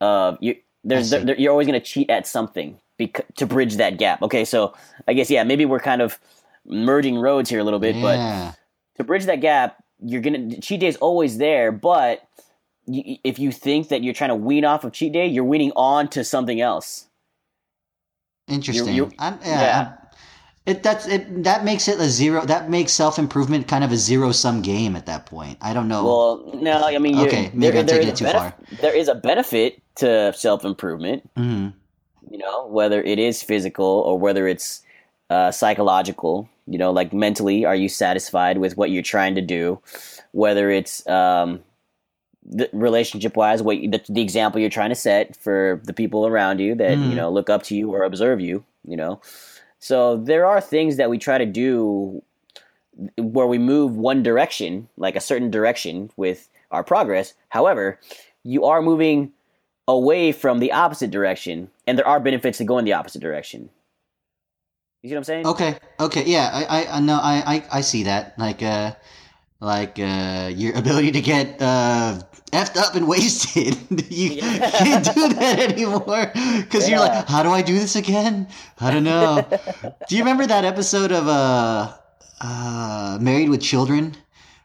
[0.00, 0.56] of you
[0.88, 4.22] there's there, you're always going to cheat at something bec- to bridge that gap.
[4.22, 4.74] Okay, so
[5.06, 6.18] I guess yeah, maybe we're kind of
[6.66, 8.52] merging roads here a little bit, yeah.
[8.52, 8.58] but
[8.96, 12.26] to bridge that gap, you're gonna cheat day is always there, but
[12.86, 15.72] you, if you think that you're trying to wean off of cheat day, you're weaning
[15.76, 17.06] on to something else.
[18.48, 18.86] Interesting.
[18.86, 19.92] You're, you're, I'm, yeah, yeah.
[20.00, 20.07] I'm,
[20.68, 22.44] it that's it that makes it a zero.
[22.44, 25.56] That makes self improvement kind of a zero sum game at that point.
[25.62, 26.04] I don't know.
[26.04, 28.54] Well, no, I mean, okay, maybe there, I'm taking it too benef- far.
[28.82, 31.28] There is a benefit to self improvement.
[31.36, 31.68] Mm-hmm.
[32.30, 34.82] You know, whether it is physical or whether it's
[35.30, 36.48] uh, psychological.
[36.66, 39.80] You know, like mentally, are you satisfied with what you're trying to do?
[40.32, 41.60] Whether it's um,
[42.74, 46.74] relationship wise, what the, the, example you're trying to set for the people around you
[46.74, 47.08] that mm-hmm.
[47.08, 48.66] you know look up to you or observe you.
[48.84, 49.22] You know
[49.78, 52.22] so there are things that we try to do
[53.16, 57.34] where we move one direction, like a certain direction with our progress.
[57.48, 58.00] However,
[58.42, 59.32] you are moving
[59.86, 63.70] away from the opposite direction, and there are benefits to going the opposite direction.
[65.02, 65.46] You see what I'm saying?
[65.46, 65.76] Okay.
[66.00, 66.24] Okay.
[66.26, 66.50] Yeah.
[66.52, 66.86] I.
[66.86, 67.00] I.
[67.00, 67.20] know.
[67.22, 67.54] I.
[67.54, 67.78] I.
[67.78, 68.36] I see that.
[68.36, 68.62] Like.
[68.62, 68.94] Uh.
[69.60, 69.98] Like.
[69.98, 70.50] Uh.
[70.52, 71.62] Your ability to get.
[71.62, 73.76] Uh effed up and wasted.
[74.10, 74.70] you yeah.
[74.70, 76.96] can't do that anymore because yeah.
[76.96, 78.48] you're like, how do I do this again?
[78.80, 79.46] I don't know.
[80.08, 81.94] do you remember that episode of uh,
[82.40, 84.16] uh, Married with Children,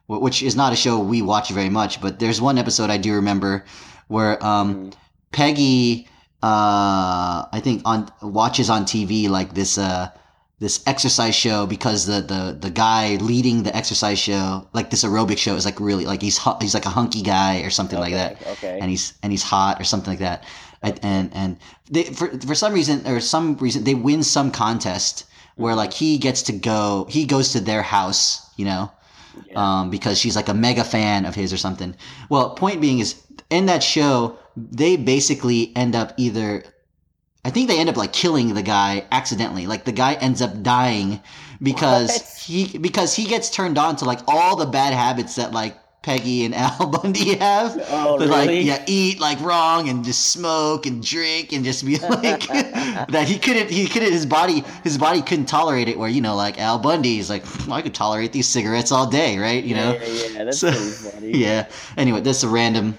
[0.08, 3.14] which is not a show we watch very much, but there's one episode I do
[3.14, 3.66] remember
[4.08, 4.94] where um, mm.
[5.32, 6.08] Peggy,
[6.42, 9.78] uh, I think on watches on TV like this.
[9.78, 10.10] Uh,
[10.64, 15.38] this exercise show because the the the guy leading the exercise show, like this aerobic
[15.38, 18.14] show, is like really like he's he's like a hunky guy or something okay, like
[18.14, 18.48] that.
[18.54, 18.80] Okay.
[18.80, 20.46] And he's and he's hot or something like that.
[20.82, 21.58] And and
[21.92, 26.18] they for for some reason or some reason they win some contest where like he
[26.18, 28.90] gets to go he goes to their house, you know.
[29.48, 29.80] Yeah.
[29.80, 31.96] Um, because she's like a mega fan of his or something.
[32.30, 36.64] Well, point being is in that show, they basically end up either
[37.46, 39.68] I think they end up like killing the guy accidentally.
[39.68, 41.22] Like the guy ends up dying
[41.62, 42.44] because What?
[42.46, 46.44] he because he gets turned on to like all the bad habits that like Peggy
[46.46, 47.78] and Al Bundy have.
[47.90, 48.62] Oh, To, like really?
[48.62, 53.38] yeah, eat like wrong and just smoke and drink and just be like that he
[53.40, 56.80] couldn't he couldn't his body his body couldn't tolerate it where you know like Al
[56.80, 59.64] Bundy is like "Well, I could tolerate these cigarettes all day, right?
[59.64, 59.94] You know.
[59.94, 61.38] Yeah, yeah, that's So- funny.
[61.38, 61.68] Yeah.
[61.98, 62.98] Anyway, that's a random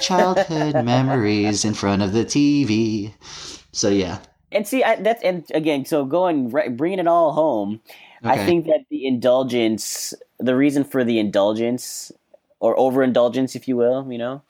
[0.00, 3.12] childhood memories in front of the TV.
[3.78, 4.18] So yeah.
[4.50, 7.80] And see, I, that's and again, so going right, bringing it all home.
[8.24, 12.10] I think that the indulgence, the reason for the indulgence
[12.58, 14.42] or overindulgence, if you will, you know,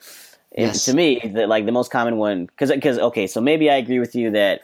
[0.56, 0.86] Yes.
[0.86, 3.98] to me, the, like the most common one, because because okay, so maybe I agree
[3.98, 4.62] with you that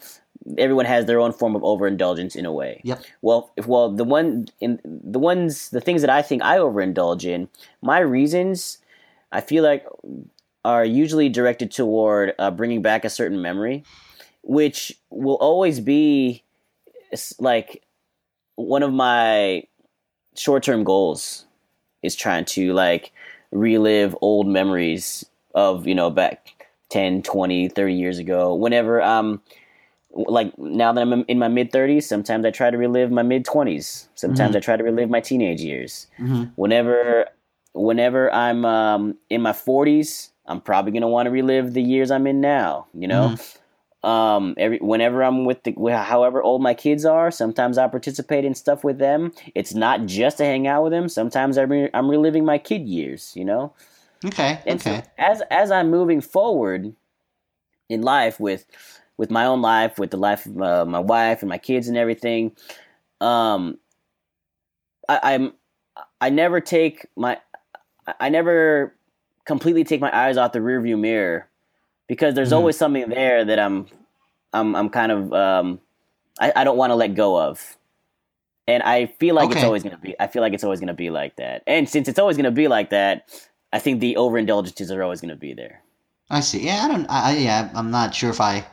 [0.59, 2.81] everyone has their own form of overindulgence in a way.
[2.85, 3.05] Yep.
[3.23, 7.25] Well, if well, the one in the ones, the things that I think I overindulge
[7.25, 7.49] in,
[7.83, 8.79] my reasons,
[9.31, 9.87] I feel like
[10.65, 13.85] are usually directed toward uh, bringing back a certain memory,
[14.45, 16.43] which will always be
[17.39, 17.83] like
[18.57, 19.65] one of my
[20.37, 21.47] short-term goals
[22.03, 23.13] is trying to like
[23.51, 25.25] relive old memories
[25.55, 28.55] of you know back 10 20 30 years ago.
[28.55, 29.41] Whenever um
[30.17, 33.45] like now that i'm in my mid 30s sometimes i try to relive my mid
[33.45, 36.07] 20s sometimes i try to relive my teenage years.
[36.21, 36.53] Mhm.
[36.55, 37.27] whenever
[37.73, 42.13] whenever i'm um, in my 40s i'm probably going to want to relive the years
[42.13, 43.35] i'm in now you know
[44.05, 48.55] um every whenever i'm with the however old my kids are sometimes i participate in
[48.55, 52.09] stuff with them it's not just to hang out with them sometimes i'm, re- I'm
[52.09, 53.73] reliving my kid years you know
[54.25, 54.59] Okay.
[54.67, 55.03] and so Okay.
[55.19, 56.95] as as I'm moving forward
[57.89, 58.67] in life with
[59.17, 61.97] with my own life, with the life of uh, my wife and my kids and
[61.97, 62.53] everything,
[63.21, 63.79] um,
[65.09, 65.53] I, I'm
[66.21, 67.39] I never take my
[68.21, 68.95] I never
[69.45, 71.49] completely take my eyes off the rearview mirror
[72.07, 72.57] because there's Mhm.
[72.57, 73.87] always something there that I'm
[74.53, 75.81] I'm I'm kind of um,
[76.41, 77.77] I, I don't want to let go of.
[78.67, 80.15] And I feel like it's always gonna be.
[80.19, 81.63] I feel like it's always gonna be like that.
[81.67, 83.29] And since it's always gonna be like that,
[83.73, 85.83] I think the overindulgences are always gonna be there.
[86.31, 86.61] I see.
[86.65, 87.07] Yeah, I don't.
[87.11, 88.65] I yeah, I'm not sure if I.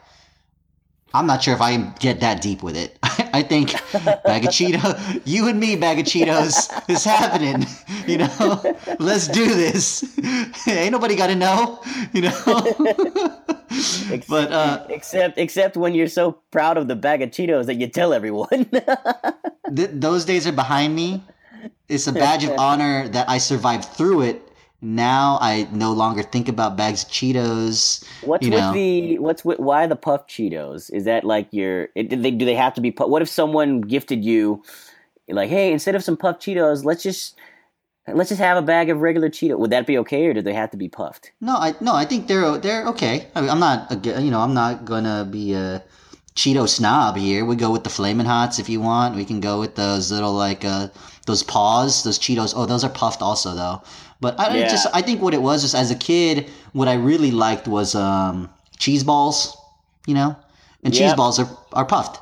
[1.13, 2.97] I'm not sure if I get that deep with it.
[3.33, 3.73] I think
[4.23, 7.65] bag of Cheetos, you and me, bag of Cheetos, is happening.
[8.07, 10.03] You know, let's do this.
[10.67, 11.79] Ain't nobody got to know.
[12.13, 13.41] You know.
[14.27, 17.87] but uh, Except, except when you're so proud of the bag of Cheetos that you
[17.87, 18.65] tell everyone.
[19.75, 21.23] th- those days are behind me.
[21.89, 24.50] It's a badge of honor that I survived through it.
[24.81, 28.03] Now I no longer think about bags of Cheetos.
[28.23, 28.73] what's with know.
[28.73, 29.19] the?
[29.19, 29.59] What's with?
[29.59, 30.91] Why the puff Cheetos?
[30.91, 31.89] Is that like your?
[31.95, 32.89] It, do they do they have to be?
[32.89, 34.63] pu- What if someone gifted you,
[35.27, 37.37] like, hey, instead of some puff Cheetos, let's just
[38.07, 39.59] let's just have a bag of regular Cheetos.
[39.59, 41.31] Would that be okay, or do they have to be puffed?
[41.41, 43.27] No, I no, I think they're they're okay.
[43.35, 45.83] I mean, I'm not you know I'm not gonna be a
[46.35, 47.45] Cheeto snob here.
[47.45, 49.15] We go with the Flamin' Hots if you want.
[49.15, 50.87] We can go with those little like uh
[51.27, 52.53] those paws, those Cheetos.
[52.55, 53.83] Oh, those are puffed also though.
[54.21, 54.63] But I Yeah.
[54.63, 57.95] just I think what it was just as a kid, what I really liked was
[57.95, 58.49] um
[58.79, 59.57] cheese balls,
[60.07, 60.35] you know,
[60.83, 61.15] and cheese Yep.
[61.15, 62.19] balls are are puffed.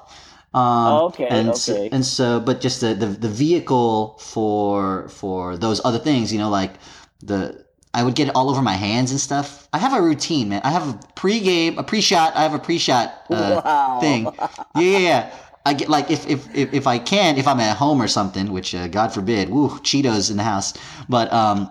[0.54, 1.92] Um, Oh, okay, and, okay.
[1.92, 6.50] And so, but just the, the the vehicle for for those other things, you know,
[6.50, 6.74] like
[7.22, 9.68] the I would get it all over my hands and stuff.
[9.74, 10.62] I have a routine, man.
[10.64, 12.36] I have a pre-game, a pre-shot.
[12.36, 14.00] I have a pre-shot uh, Wow.
[14.00, 14.36] thing.
[14.74, 15.32] Yeah, yeah, yeah.
[15.66, 18.52] I get like if, if if if I can, if I'm at home or something,
[18.52, 20.74] which uh, God forbid, woo, Cheetos in the house.
[21.08, 21.70] But um,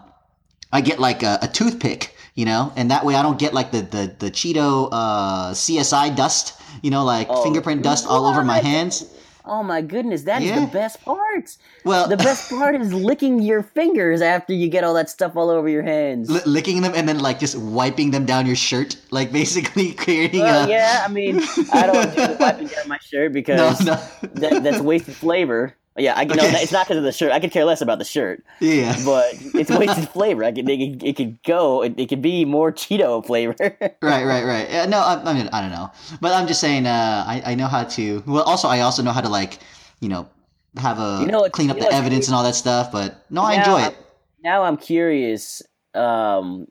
[0.73, 3.71] I get like a, a toothpick, you know, and that way I don't get like
[3.73, 8.45] the the the Cheeto uh, CSI dust, you know, like Oh, fingerprint dust all over
[8.45, 9.15] my hands.
[9.51, 10.61] Oh my goodness, that is Yeah.
[10.61, 11.57] the best part.
[11.83, 15.49] Well, The best part is licking your fingers after you get all that stuff all
[15.49, 16.29] over your hands.
[16.31, 20.41] li- licking them and then like just wiping them down your shirt, like basically creating
[20.43, 21.41] Well, a yeah, I mean,
[21.73, 23.95] I don't do the wiping down my shirt no, because no,
[24.35, 25.75] that, that's wasted flavor.
[25.99, 26.63] Yeah, I, know Okay.
[26.63, 27.33] it's not because of the shirt.
[27.33, 28.97] I could care less about the shirt, yeah.
[29.05, 30.45] but it's wasted flavor.
[30.45, 33.55] I could, it, could- it could go, it, it could be more Cheeto flavor.
[33.61, 34.69] right, right, right.
[34.71, 35.91] Yeah, no, I, I mean, I don't know,
[36.21, 36.87] but I'm just saying.
[36.87, 38.23] Uh, I I know how to.
[38.27, 39.59] Well, also, I also know how to like,
[40.01, 40.29] you know,
[40.77, 42.93] have a You know clean up the evidence and all that stuff.
[42.93, 43.97] But no, I enjoy it.
[44.43, 45.63] now I'm curious
[45.95, 46.69] um,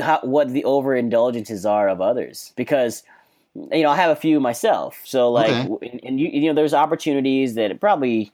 [0.00, 3.02] how, what the overindulgences are of others because
[3.54, 5.00] you know I have a few myself.
[5.04, 5.90] So like, Okay.
[5.90, 8.32] and, and you you know, there's opportunities that probably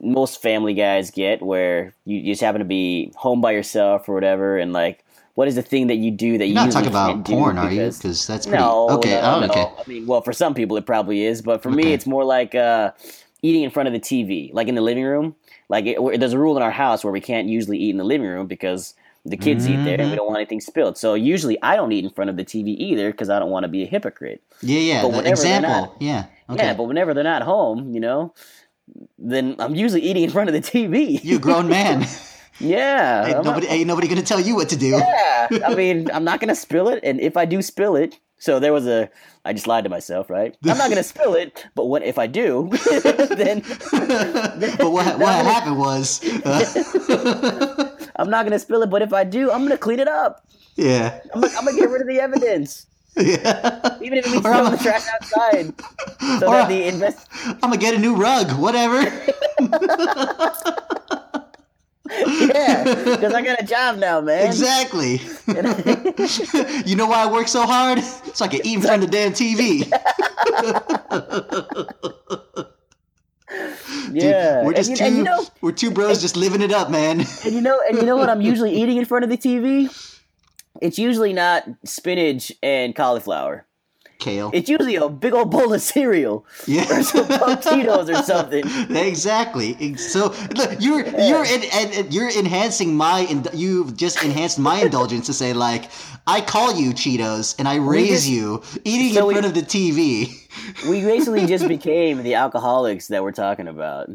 [0.00, 4.14] most family guys get where you, you just happen to be home by yourself or
[4.14, 5.04] whatever, and like,
[5.34, 7.70] what is the thing that you do that You're you not talking about porn, are
[7.70, 7.86] you?
[7.90, 9.10] because- that's pretty no, okay.
[9.20, 9.46] no, oh, no.
[9.46, 9.60] okay.
[9.78, 12.54] I mean, well, for some people it probably is, but for me, it's more like
[12.54, 12.92] uh,
[13.42, 15.34] eating in front of the TV, like in the living room.
[15.68, 18.04] Like it, there's a rule in our house where we can't usually eat in the
[18.04, 18.94] living room because
[19.26, 20.98] the kids eat there and we don't want anything spilled.
[20.98, 23.64] So usually I don't eat in front of the TV either because I don't want
[23.64, 24.42] to be a hypocrite.
[24.60, 25.02] Yeah, yeah.
[25.02, 25.70] But whenever they're example.
[25.70, 26.26] not- Yeah.
[26.50, 26.62] Okay.
[26.64, 28.34] Yeah, but whenever they're not home, you know,
[29.18, 31.22] then I'm usually eating in front of the TV.
[31.24, 32.06] You a grown man.
[32.60, 33.26] yeah.
[33.26, 34.88] ain't I'm nobody, ain't nobody gonna tell you what to do.
[34.88, 35.48] Yeah.
[35.66, 38.74] I mean, I'm not gonna spill it, and if I do spill it, so there
[38.74, 39.08] was a.
[39.46, 40.54] I just lied to myself, right?
[40.66, 42.68] I'm not gonna spill it, but what if I do?
[43.30, 43.62] then.
[43.90, 46.20] but what what happened was.
[46.44, 50.46] Uh, I'm not gonna spill it, but if I do, I'm gonna clean it up.
[50.76, 51.20] yeah.
[51.34, 52.86] I'm gonna, I'm gonna get rid of the evidence,
[53.16, 53.98] Yeah.
[54.02, 55.72] even if it means throwing the trash outside,
[56.40, 57.28] so Or that the invest.
[57.46, 59.02] I'm gonna get a new rug, whatever.
[62.16, 64.46] Yeah, because I got a job now, man.
[64.46, 65.14] Exactly.
[66.86, 68.00] you know why I work so hard?
[68.02, 69.90] So I can eat in front of the damn TV.
[74.22, 75.04] Yeah, We're just you- two.
[75.04, 77.20] and you know- we're two bros just living it up, man.
[77.44, 79.88] And you know, and you know what I'm usually eating in front of the TV?
[80.80, 83.66] It's usually not spinach and cauliflower.
[84.24, 84.50] Kale.
[84.54, 86.88] It's usually a big old bowl of cereal yeah.
[86.90, 87.28] or some
[87.68, 88.64] Tito's or something.
[88.96, 89.96] Exactly.
[89.96, 93.20] So look, you're you're in, and you're enhancing my
[93.52, 95.90] you've just enhanced my indulgence to say like
[96.26, 99.54] I call you Cheetos and I raise just- you eating so in we- front of
[99.54, 100.40] the TV.
[100.88, 104.08] We basically just became the alcoholics that we're talking about.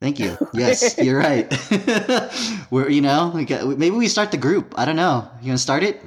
[0.00, 0.38] Thank you.
[0.54, 1.46] Yes, you're right.
[2.70, 4.74] we're you know we got, maybe we start the group.
[4.78, 5.28] I don't know.
[5.40, 6.00] You gonna start it?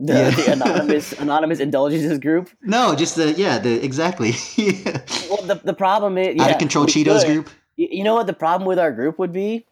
[0.00, 0.30] The, Yeah.
[0.30, 2.50] the anonymous anonymous indulgences group.
[2.62, 5.00] No, just the yeah the exactly yeah.
[5.30, 7.32] Well, the, the problem is yeah, out of control Cheetos could.
[7.32, 7.50] group.
[7.76, 9.66] You know what the problem with our group would be?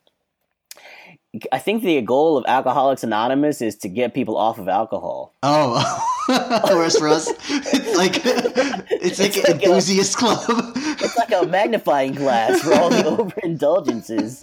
[1.52, 5.34] I think the goal of Alcoholics Anonymous is to get people off of alcohol.
[5.42, 5.74] Oh,
[6.68, 10.40] whereas for us, it's like it's like It's an like a- enthusiast club.
[10.48, 14.40] It's like a magnifying glass for all the overindulgences.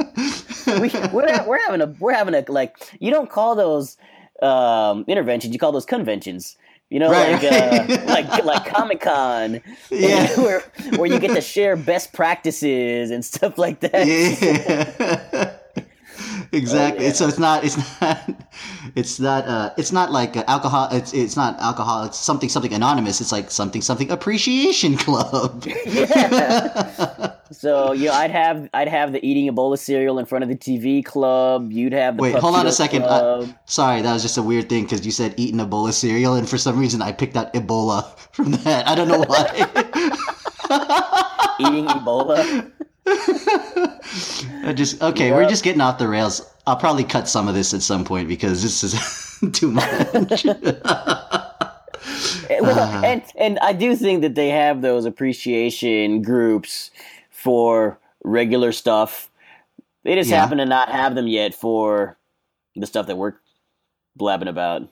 [0.80, 3.98] We, we're we're having a we're having a like you don't call those
[4.44, 6.58] um, interventions, you call those conventions.
[6.90, 7.90] You know, Right, like right.
[7.90, 10.28] Uh, like like Comic Con, Yeah.
[10.40, 10.62] where
[10.98, 14.06] where you get to share best practices and stuff like that.
[14.06, 15.54] yeah.
[16.54, 17.06] exactly.
[17.06, 17.14] Oh, yeah.
[17.14, 17.64] So it's not.
[17.64, 18.30] It's not.
[18.96, 19.48] It's not.
[19.48, 20.90] Uh, it's not like uh, alcohol.
[20.92, 22.06] It's it's not alcohol.
[22.06, 23.20] It's something something anonymous.
[23.22, 25.66] It's like something something appreciation club.
[25.86, 27.34] Yeah.
[27.52, 30.44] So you know, I'd have I'd have the eating a bowl of cereal in front
[30.44, 31.72] of the TV club.
[31.72, 33.04] You'd have the Wait, hold on a second.
[33.04, 35.94] Uh, sorry, that was just a weird thing because you said eating a bowl of
[35.94, 38.88] cereal, and for some reason I picked out Ebola from that.
[38.88, 39.50] I don't know why.
[41.60, 42.72] eating Ebola.
[44.66, 45.32] I just okay.
[45.32, 46.42] We're just getting off the rails.
[46.66, 50.46] I'll probably cut some of this at some point because this is too much.
[52.50, 53.02] And, Uh.
[53.06, 56.92] and and I do think that they have those appreciation groups
[57.30, 59.30] for regular stuff.
[60.04, 60.42] They just Yeah.
[60.42, 62.18] happen to not have them yet for
[62.76, 63.34] the stuff that we're
[64.16, 64.84] blabbing about.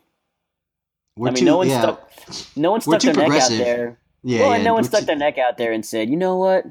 [1.18, 2.12] We're I mean, too, no one's yeah, stuck.
[2.56, 4.00] No one stuck their neck out there.
[4.24, 4.56] yeah, well, yeah.
[4.56, 6.66] and no one we're stuck too- their neck out there and said, "You know what?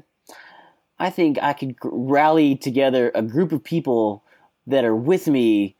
[1.01, 4.23] I think I could gr- rally together a group of people
[4.67, 5.75] that are with me,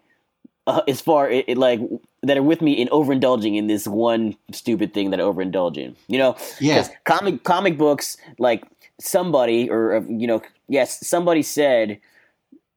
[0.65, 1.79] uh, as far it, it, like
[2.23, 5.95] that are with me in overindulging in this one stupid thing that I overindulge in."
[6.07, 8.63] You know, Yeah, comic comic books like
[8.99, 11.99] somebody or uh, you know yes somebody said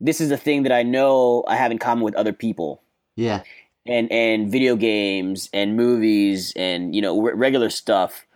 [0.00, 2.82] this is a thing that i know i have in common with other people.
[3.16, 3.42] Yeah,
[3.86, 8.26] and and video games and movies and you know re- regular stuff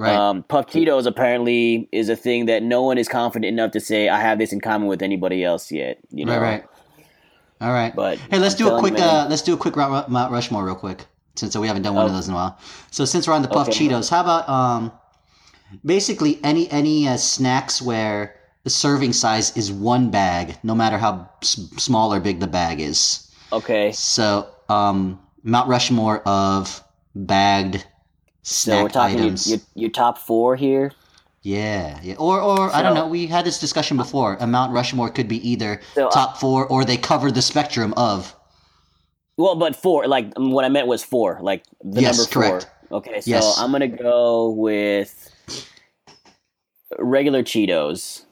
[0.00, 0.14] right.
[0.16, 4.08] um puff Cheetos apparently is a thing that no one is confident enough to say
[4.08, 6.64] i have this in common with anybody else yet you know right, right.
[7.62, 7.94] All right.
[7.94, 8.94] but Hey, let's I'm do a you, quick.
[8.98, 12.10] Uh, let's do a quick Mount Rushmore real quick, since we haven't done one of
[12.12, 12.14] Oh.
[12.14, 12.58] those in a while.
[12.90, 13.86] So since we're on the Puff Okay.
[13.88, 14.90] Cheetos, how about um,
[15.84, 18.34] basically any any uh, snacks where
[18.64, 22.80] the serving size is one bag, no matter how s- small or big the bag
[22.80, 23.30] is.
[23.52, 26.82] okay So um, Mount Rushmore of
[27.14, 27.84] bagged
[28.50, 29.50] so snack we're talking your, items.
[29.50, 30.92] your, your top four here
[31.42, 32.16] Yeah, yeah.
[32.18, 33.06] Or, or I don't know.
[33.08, 34.36] We had this discussion before.
[34.40, 37.94] A Mount Rushmore could be either So, uh, top four or they cover the spectrum
[37.96, 38.36] of.
[39.38, 42.42] Well, but four, like um, what I meant was four, like the Yes, number four.
[42.60, 42.70] correct.
[42.92, 43.58] Okay, so Yes.
[43.58, 45.32] I'm gonna go with
[46.98, 48.24] regular Cheetos.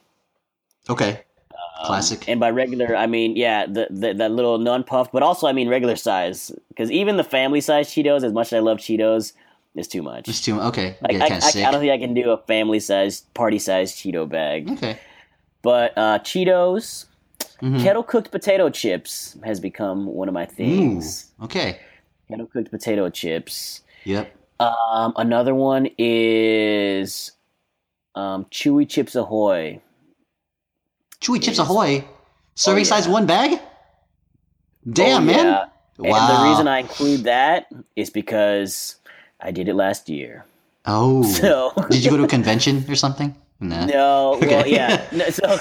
[0.90, 1.24] Okay.
[1.52, 2.28] Um, Classic.
[2.28, 5.68] And by regular, I mean yeah, the, the that little non-puffed, but also I mean
[5.70, 9.32] regular size, because even the family size Cheetos, as much as I love Cheetos,
[9.78, 10.28] is too much.
[10.28, 10.96] It's too okay.
[11.00, 11.66] Like, I, I.
[11.66, 14.68] I don't think I can do a family size, party size Cheeto bag.
[14.72, 14.98] okay.
[15.62, 17.06] But uh, Cheetos,
[17.62, 17.82] Mhm.
[17.82, 20.54] kettle cooked potato chips has become one of my Ooh.
[20.54, 21.30] things.
[21.42, 21.78] Okay.
[22.28, 23.80] Kettle cooked potato chips.
[24.04, 24.34] Yep.
[24.60, 27.32] Um, another one is
[28.14, 29.80] um, Chewy Chips Ahoy.
[31.20, 31.58] Chewy Chips.
[31.58, 32.04] Ahoy.
[32.54, 33.60] Serving Oh, size one bag.
[34.90, 35.46] Damn, Oh, man.
[35.46, 35.64] yeah.
[35.98, 36.42] And Wow.
[36.42, 37.66] the reason I include that
[37.96, 38.96] is because
[39.40, 40.44] I did it last year.
[40.86, 41.22] Oh.
[41.40, 43.34] So Did you go to a convention or something?
[43.60, 43.86] Nah.
[43.94, 44.46] No, Okay.
[44.46, 45.04] well, yeah.
[45.12, 45.58] No, so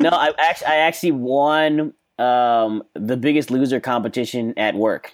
[0.00, 5.12] no, I actually I actually won um, the Biggest Loser competition at work,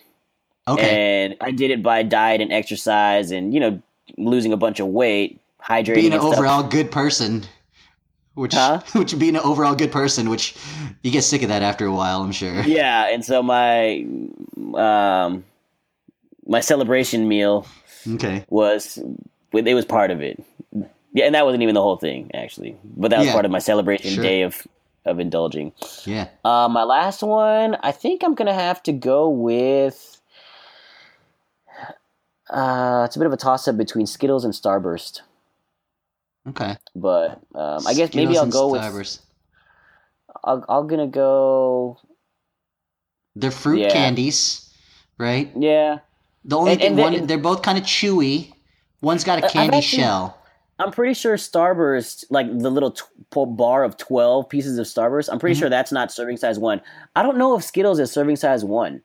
[0.69, 1.27] Okay.
[1.27, 3.83] and I did it by diet and exercise, and you know,
[4.17, 7.43] losing a bunch of weight, hydrating, being an overall good person,
[8.35, 8.81] which Huh?
[8.95, 10.55] which being an overall good person, which
[11.03, 12.63] you get sick of that after a while, I'm sure.
[12.63, 14.05] Yeah, and so my
[14.75, 15.43] um,
[16.47, 17.67] my celebration meal
[18.09, 18.45] Okay.
[18.49, 18.99] was
[19.53, 20.43] it was part of it.
[21.13, 23.33] Yeah, and that wasn't even the whole thing actually, but that was Yeah.
[23.33, 24.23] part of my celebration Sure.
[24.23, 24.67] day of
[25.07, 25.73] of indulging.
[26.05, 26.29] Yeah.
[26.45, 30.21] Uh, my last one, I think I'm gonna have to go with.
[32.49, 35.21] Uh, it's a bit of a toss up between Skittles and Starburst,
[36.49, 36.77] Okay.
[36.97, 38.83] but um, I guess maybe I'll go with.
[38.83, 39.21] Starburst.
[40.43, 41.99] I'll, I'm gonna go.
[43.37, 43.91] They're fruit Yeah.
[43.91, 44.69] candies,
[45.17, 45.51] right?
[45.57, 45.99] Yeah,
[46.45, 48.53] The only And- thing and one they're both kind of chewy.
[49.03, 50.37] One's got a candy actually- shell.
[50.79, 53.03] I'm pretty sure Starburst, like the little t-
[53.35, 55.59] bar of twelve pieces of Starburst, I'm pretty Mhm.
[55.59, 56.81] sure that's not serving size one.
[57.15, 59.03] I don't know if Skittles is serving size one.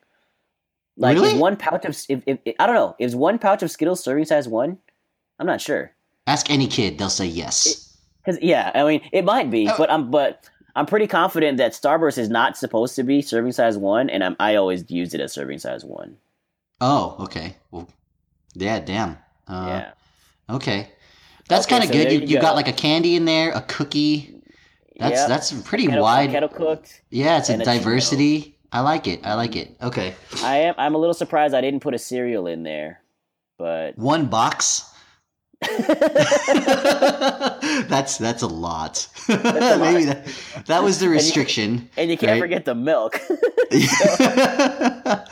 [0.96, 1.32] Like, Really?
[1.32, 4.02] is one pouch of if, if, if- I don't know, is one pouch of Skittles
[4.02, 4.78] serving size one?
[5.38, 5.90] I'm not sure.
[6.26, 7.94] Ask any kid, they'll say yes.
[8.24, 9.74] Cause yeah, I mean it might be, Oh.
[9.76, 13.76] but I'm but I'm pretty confident that Starburst is not supposed to be serving size
[13.76, 16.16] one, and I'm, I always used it as serving size one.
[16.80, 17.56] Oh, okay.
[17.70, 17.88] Well,
[18.54, 19.18] yeah, damn.
[19.48, 20.88] Uh, yeah, Okay.
[21.48, 22.12] That's Okay, kind of so good.
[22.12, 22.42] You, you you go.
[22.42, 24.42] got like a candy in there, a cookie.
[24.98, 25.28] That's Yep.
[25.28, 26.30] that's pretty kettle, wide.
[26.30, 27.02] kettle cooked.
[27.10, 28.58] Yeah, it's a diversity.
[28.72, 29.24] I like it.
[29.24, 29.76] I like it.
[29.80, 30.14] Okay.
[30.42, 33.00] I am I'm a little surprised I didn't put a cereal in there,
[33.58, 34.90] but One box.
[37.88, 39.08] that's that's a lot.
[39.28, 39.80] a lot.
[39.80, 40.26] Maybe that
[40.66, 41.88] that was the restriction.
[41.96, 42.40] and you can't Right.
[42.40, 43.18] forget the milk.
[43.72, 45.24] I,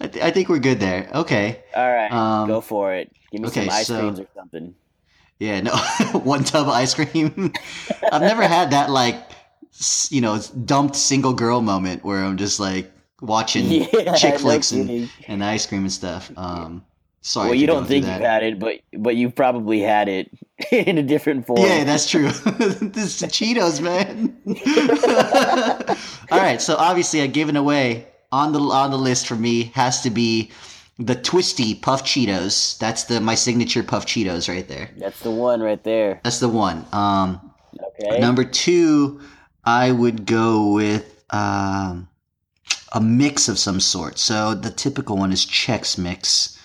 [0.00, 1.08] th- I think we're good there.
[1.14, 1.60] Okay.
[1.76, 3.12] All right, Um, go for it.
[3.30, 4.74] Give me okay, some ice so- creams or something.
[5.38, 5.76] Yeah, no,
[6.24, 7.52] one tub of ice cream.
[8.10, 9.14] I've never had that like,
[10.10, 12.90] you know, dumped single girl moment where I'm just like
[13.20, 16.32] watching Yeah, chick no flicks and, and ice cream and stuff.
[16.36, 16.84] Um,
[17.20, 17.48] sorry.
[17.48, 20.30] well, you don't think you've had it, but but you probably had it
[20.72, 21.60] in a different form.
[21.60, 22.30] Yeah, that's true.
[22.30, 24.36] this is Cheetos, man.
[26.30, 30.02] All right, so obviously, I've given away on the on the list for me has
[30.02, 30.50] to be
[30.98, 32.78] the twisty puff Cheetos.
[32.78, 34.90] That's the my signature puff Cheetos right there.
[34.96, 36.20] That's the one right there.
[36.24, 36.84] That's the one.
[36.92, 37.40] Um,
[38.00, 38.18] Okay.
[38.18, 39.20] Number two,
[39.64, 42.08] I would go with um,
[42.92, 44.18] a mix of some sort.
[44.18, 46.57] So the typical one is Chex Mix,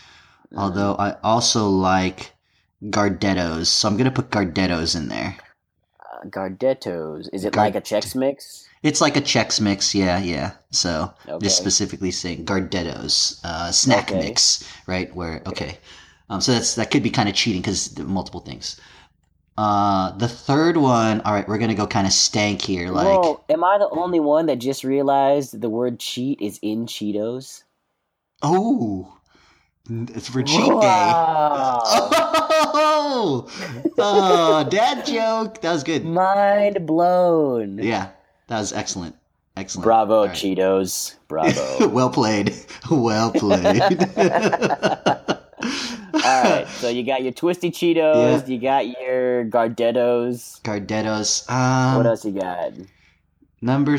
[0.56, 2.32] although I also like
[2.86, 3.68] Gardettos.
[3.68, 5.36] So I'm gonna put Gardettos in there.
[6.00, 7.30] Uh, Gardettos.
[7.34, 8.68] Is it Gard- like a Chex Mix?
[8.84, 10.52] It's like a Chex Mix, yeah, yeah.
[10.72, 11.46] So Okay.
[11.46, 14.20] just specifically saying Gardettos, uh, snack Okay.
[14.20, 15.14] mix, right?
[15.16, 15.78] Where okay,
[16.30, 18.80] um, so that's that could be kind of cheating because multiple things.
[19.56, 23.20] Uh, the third one, all right, we're gonna go kind of stank here, like.
[23.22, 27.64] Whoa, am I the only one that just realized the word cheat is in Cheetos?
[28.42, 29.14] Oh,
[29.90, 31.12] it's for cheat day.
[32.76, 33.50] Oh,
[33.98, 35.60] oh, dad joke.
[35.62, 36.06] That was good.
[36.06, 37.78] Mind blown.
[37.80, 38.10] Yeah,
[38.48, 39.16] that was excellent.
[39.58, 39.84] Excellent.
[39.84, 40.36] Bravo, right.
[40.36, 41.16] Cheetos.
[41.28, 41.88] Bravo.
[41.94, 42.56] well played.
[42.90, 43.82] Well played.
[46.16, 48.54] All right, so you got your twisty Cheetos, Yeah.
[48.54, 50.62] you got your Gardettos.
[50.62, 51.50] Gardettos.
[51.50, 52.72] Um, what else you got?
[53.62, 53.98] Number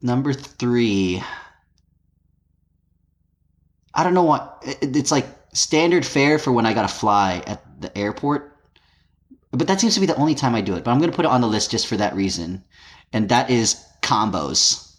[0.00, 1.22] number three.
[3.94, 7.96] I don't know what it's like standard fare for when I gotta fly at the
[7.96, 8.50] airport.
[9.52, 10.82] But that seems to be the only time I do it.
[10.84, 12.64] But I'm gonna put it on the list just for that reason,
[13.12, 14.90] and that is combos.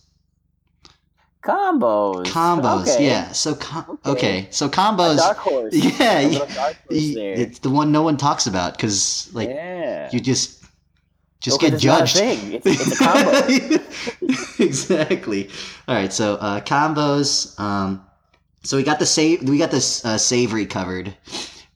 [1.43, 2.25] Combos.
[2.25, 3.05] Combos, Okay.
[3.07, 3.31] yeah.
[3.31, 4.11] So com- Okay.
[4.11, 4.47] okay.
[4.49, 5.17] so A combos.
[5.17, 5.73] dark horse.
[5.75, 10.09] Yeah, A horse it's the one no one talks about because like yeah.
[10.11, 10.63] you just
[11.41, 12.17] just get 'cause it's not a judged.
[12.65, 13.79] It's,
[14.59, 15.49] it's exactly.
[15.87, 17.59] All right, so uh, combos.
[17.59, 18.04] Um,
[18.65, 19.47] so we got the save.
[19.47, 21.15] We got this uh, savory covered,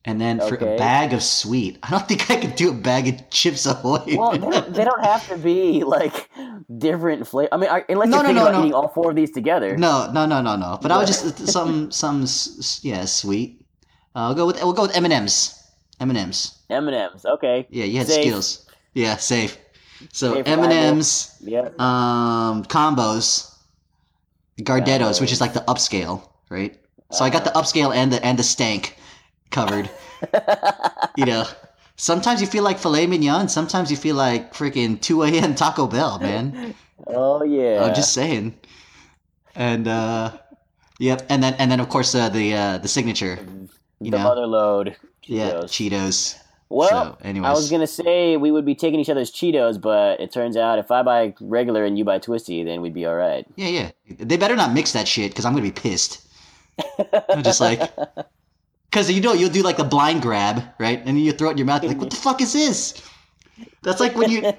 [0.05, 0.75] and then for Okay.
[0.75, 4.03] a bag of sweet, I don't think I could do a bag of Chips Ahoy.
[4.17, 6.29] well, they don't, they don't have to be like
[6.77, 7.49] different flavor.
[7.53, 8.59] I mean, unless No, you're no, thinking no, about no.
[8.61, 9.77] eating all four of these together.
[9.77, 10.79] no, no, no, no, no.
[10.81, 13.65] But I was just some some s- s- yeah sweet.
[14.15, 15.55] Uh, I'll go with we'll go with M and M's.
[15.99, 16.57] M and M's.
[16.69, 17.25] M and M's.
[17.25, 17.67] Okay.
[17.69, 18.21] Yeah, you had Safe.
[18.23, 18.65] Skittles.
[18.93, 19.57] Yeah, safe.
[20.13, 21.35] So Safe M and M's.
[21.41, 21.69] Yeah.
[21.77, 23.53] um, combos,
[24.61, 26.77] Gardettos, which is like the upscale, right?
[27.11, 28.95] So I got the upscale and the and the stank
[29.49, 29.89] covered.
[31.17, 31.45] you know,
[31.95, 35.55] sometimes you feel like filet mignon, sometimes you feel like freaking two a.m.
[35.55, 36.75] Taco Bell, man.
[37.07, 37.83] oh yeah.
[37.83, 38.57] I'm just saying.
[39.55, 40.37] And uh,
[40.99, 43.39] yep, and then and then of course uh, the uh, the signature,
[43.99, 44.23] you the know.
[44.23, 44.95] mother lode.
[45.23, 45.69] yeah, Cheetos.
[45.69, 46.41] Cheetos.
[46.71, 47.49] Well, so, anyways.
[47.49, 50.77] I was gonna say we would be taking each other's Cheetos, but it turns out
[50.77, 53.45] if I buy regular and you buy twisty, then we'd be all right.
[53.55, 53.91] Yeah, yeah.
[54.19, 56.28] They better not mix that shit because I'm gonna be pissed.
[57.29, 57.81] I'm just like,
[58.89, 61.01] because you know you'll do like the blind grab, right?
[61.05, 63.01] And you throw it in your mouth, like, what the fuck is this?
[63.81, 64.41] That's like when you.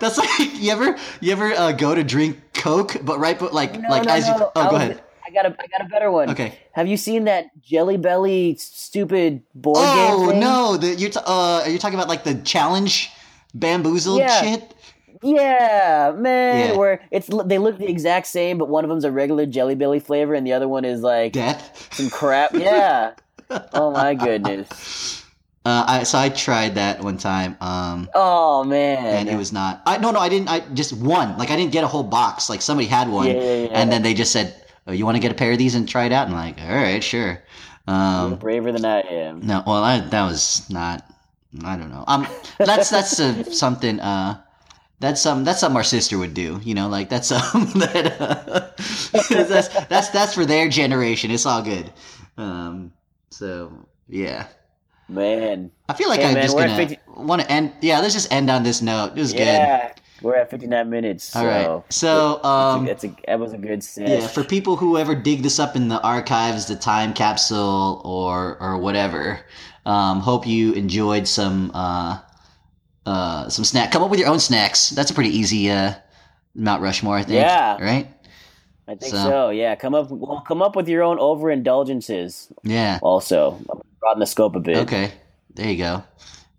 [0.00, 3.78] that's like you ever you ever uh, go to drink Coke, but right, but like
[3.78, 4.36] no, like no, as no.
[4.36, 4.46] you.
[4.56, 5.02] Oh, go ahead.
[5.24, 6.30] I got a I got a better one.
[6.30, 6.58] Okay.
[6.72, 10.36] Have you seen that Jelly Belly stupid board oh, game?
[10.36, 10.76] Oh no!
[10.76, 13.10] The, you're t- uh, are you talking about like the challenge
[13.56, 14.42] BeanBoozled yeah.
[14.42, 14.74] shit?
[15.22, 16.70] Yeah, man.
[16.70, 16.76] Yeah.
[16.76, 20.00] Where it's they look the exact same, but one of them's a regular Jelly Belly
[20.00, 21.88] flavor, and the other one is like death.
[21.92, 22.52] Some crap.
[22.54, 23.14] Yeah.
[23.72, 25.24] oh my goodness.
[25.64, 27.56] Uh, I so I tried that one time.
[27.60, 29.80] Um, oh man, and it was not.
[29.86, 30.48] I no no I didn't.
[30.48, 31.38] I just one.
[31.38, 32.50] Like I didn't get a whole box.
[32.50, 33.68] Like somebody had one, yeah, yeah, yeah.
[33.72, 34.56] and then they just said,
[34.88, 36.46] "Oh, you want to get a pair of these and try it out?" And I'm
[36.46, 37.40] like, all right, sure.
[37.86, 39.46] Um, braver than I am.
[39.46, 41.04] No, well, I, that was not.
[41.64, 42.04] I don't know.
[42.08, 42.26] Um,
[42.58, 44.00] that's that's uh, something.
[44.00, 44.40] Uh,
[45.02, 46.60] that's some that's something our sister would do.
[46.62, 48.70] You know, like that's something that uh,
[49.28, 51.30] that's that's that's for their generation.
[51.30, 51.92] It's all good.
[52.38, 52.92] Um,
[53.28, 53.72] so
[54.08, 54.46] yeah.
[55.08, 56.98] Man, I feel like hey, I'm man, just gonna 50...
[57.16, 57.72] want to end.
[57.82, 59.12] Yeah, let's just end on this note.
[59.16, 60.00] It was yeah, good.
[60.22, 61.24] We're at 59 minutes.
[61.24, 61.92] So All right.
[61.92, 64.08] So, um, that's a, a, that was a good set.
[64.08, 68.56] Yeah, for people who ever dig this up in the archives, the time capsule or
[68.60, 69.40] or whatever,
[69.84, 72.20] um, hope you enjoyed some uh,
[73.06, 73.92] uh, some snack.
[73.92, 74.90] Come up with your own snacks.
[74.90, 75.94] That's a pretty easy uh,
[76.54, 77.40] Mount Rushmore, I think.
[77.42, 77.82] Yeah.
[77.82, 78.08] Right.
[78.88, 79.16] I think so.
[79.16, 79.50] so.
[79.50, 80.10] Yeah, come up.
[80.10, 82.52] Well, come up with your own overindulgences.
[82.62, 82.98] Yeah.
[83.02, 83.58] Also,
[84.00, 84.78] broaden the scope a bit.
[84.78, 85.12] Okay,
[85.54, 86.02] there you go.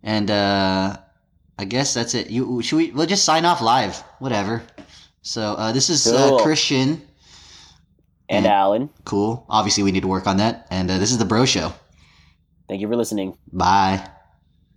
[0.01, 0.97] And uh,
[1.57, 2.29] I guess that's it.
[2.29, 2.91] You should we?
[2.91, 3.97] We'll just sign off live.
[4.19, 4.63] Whatever.
[5.21, 6.37] So uh, this is uh, cool.
[6.37, 7.01] uh, Christian
[8.29, 8.89] and, and, Alan.
[9.05, 9.45] Cool.
[9.49, 10.67] Obviously, we need to work on that.
[10.71, 11.73] And uh, this is the Bro Show.
[12.67, 13.37] Thank you for listening.
[13.51, 14.09] Bye.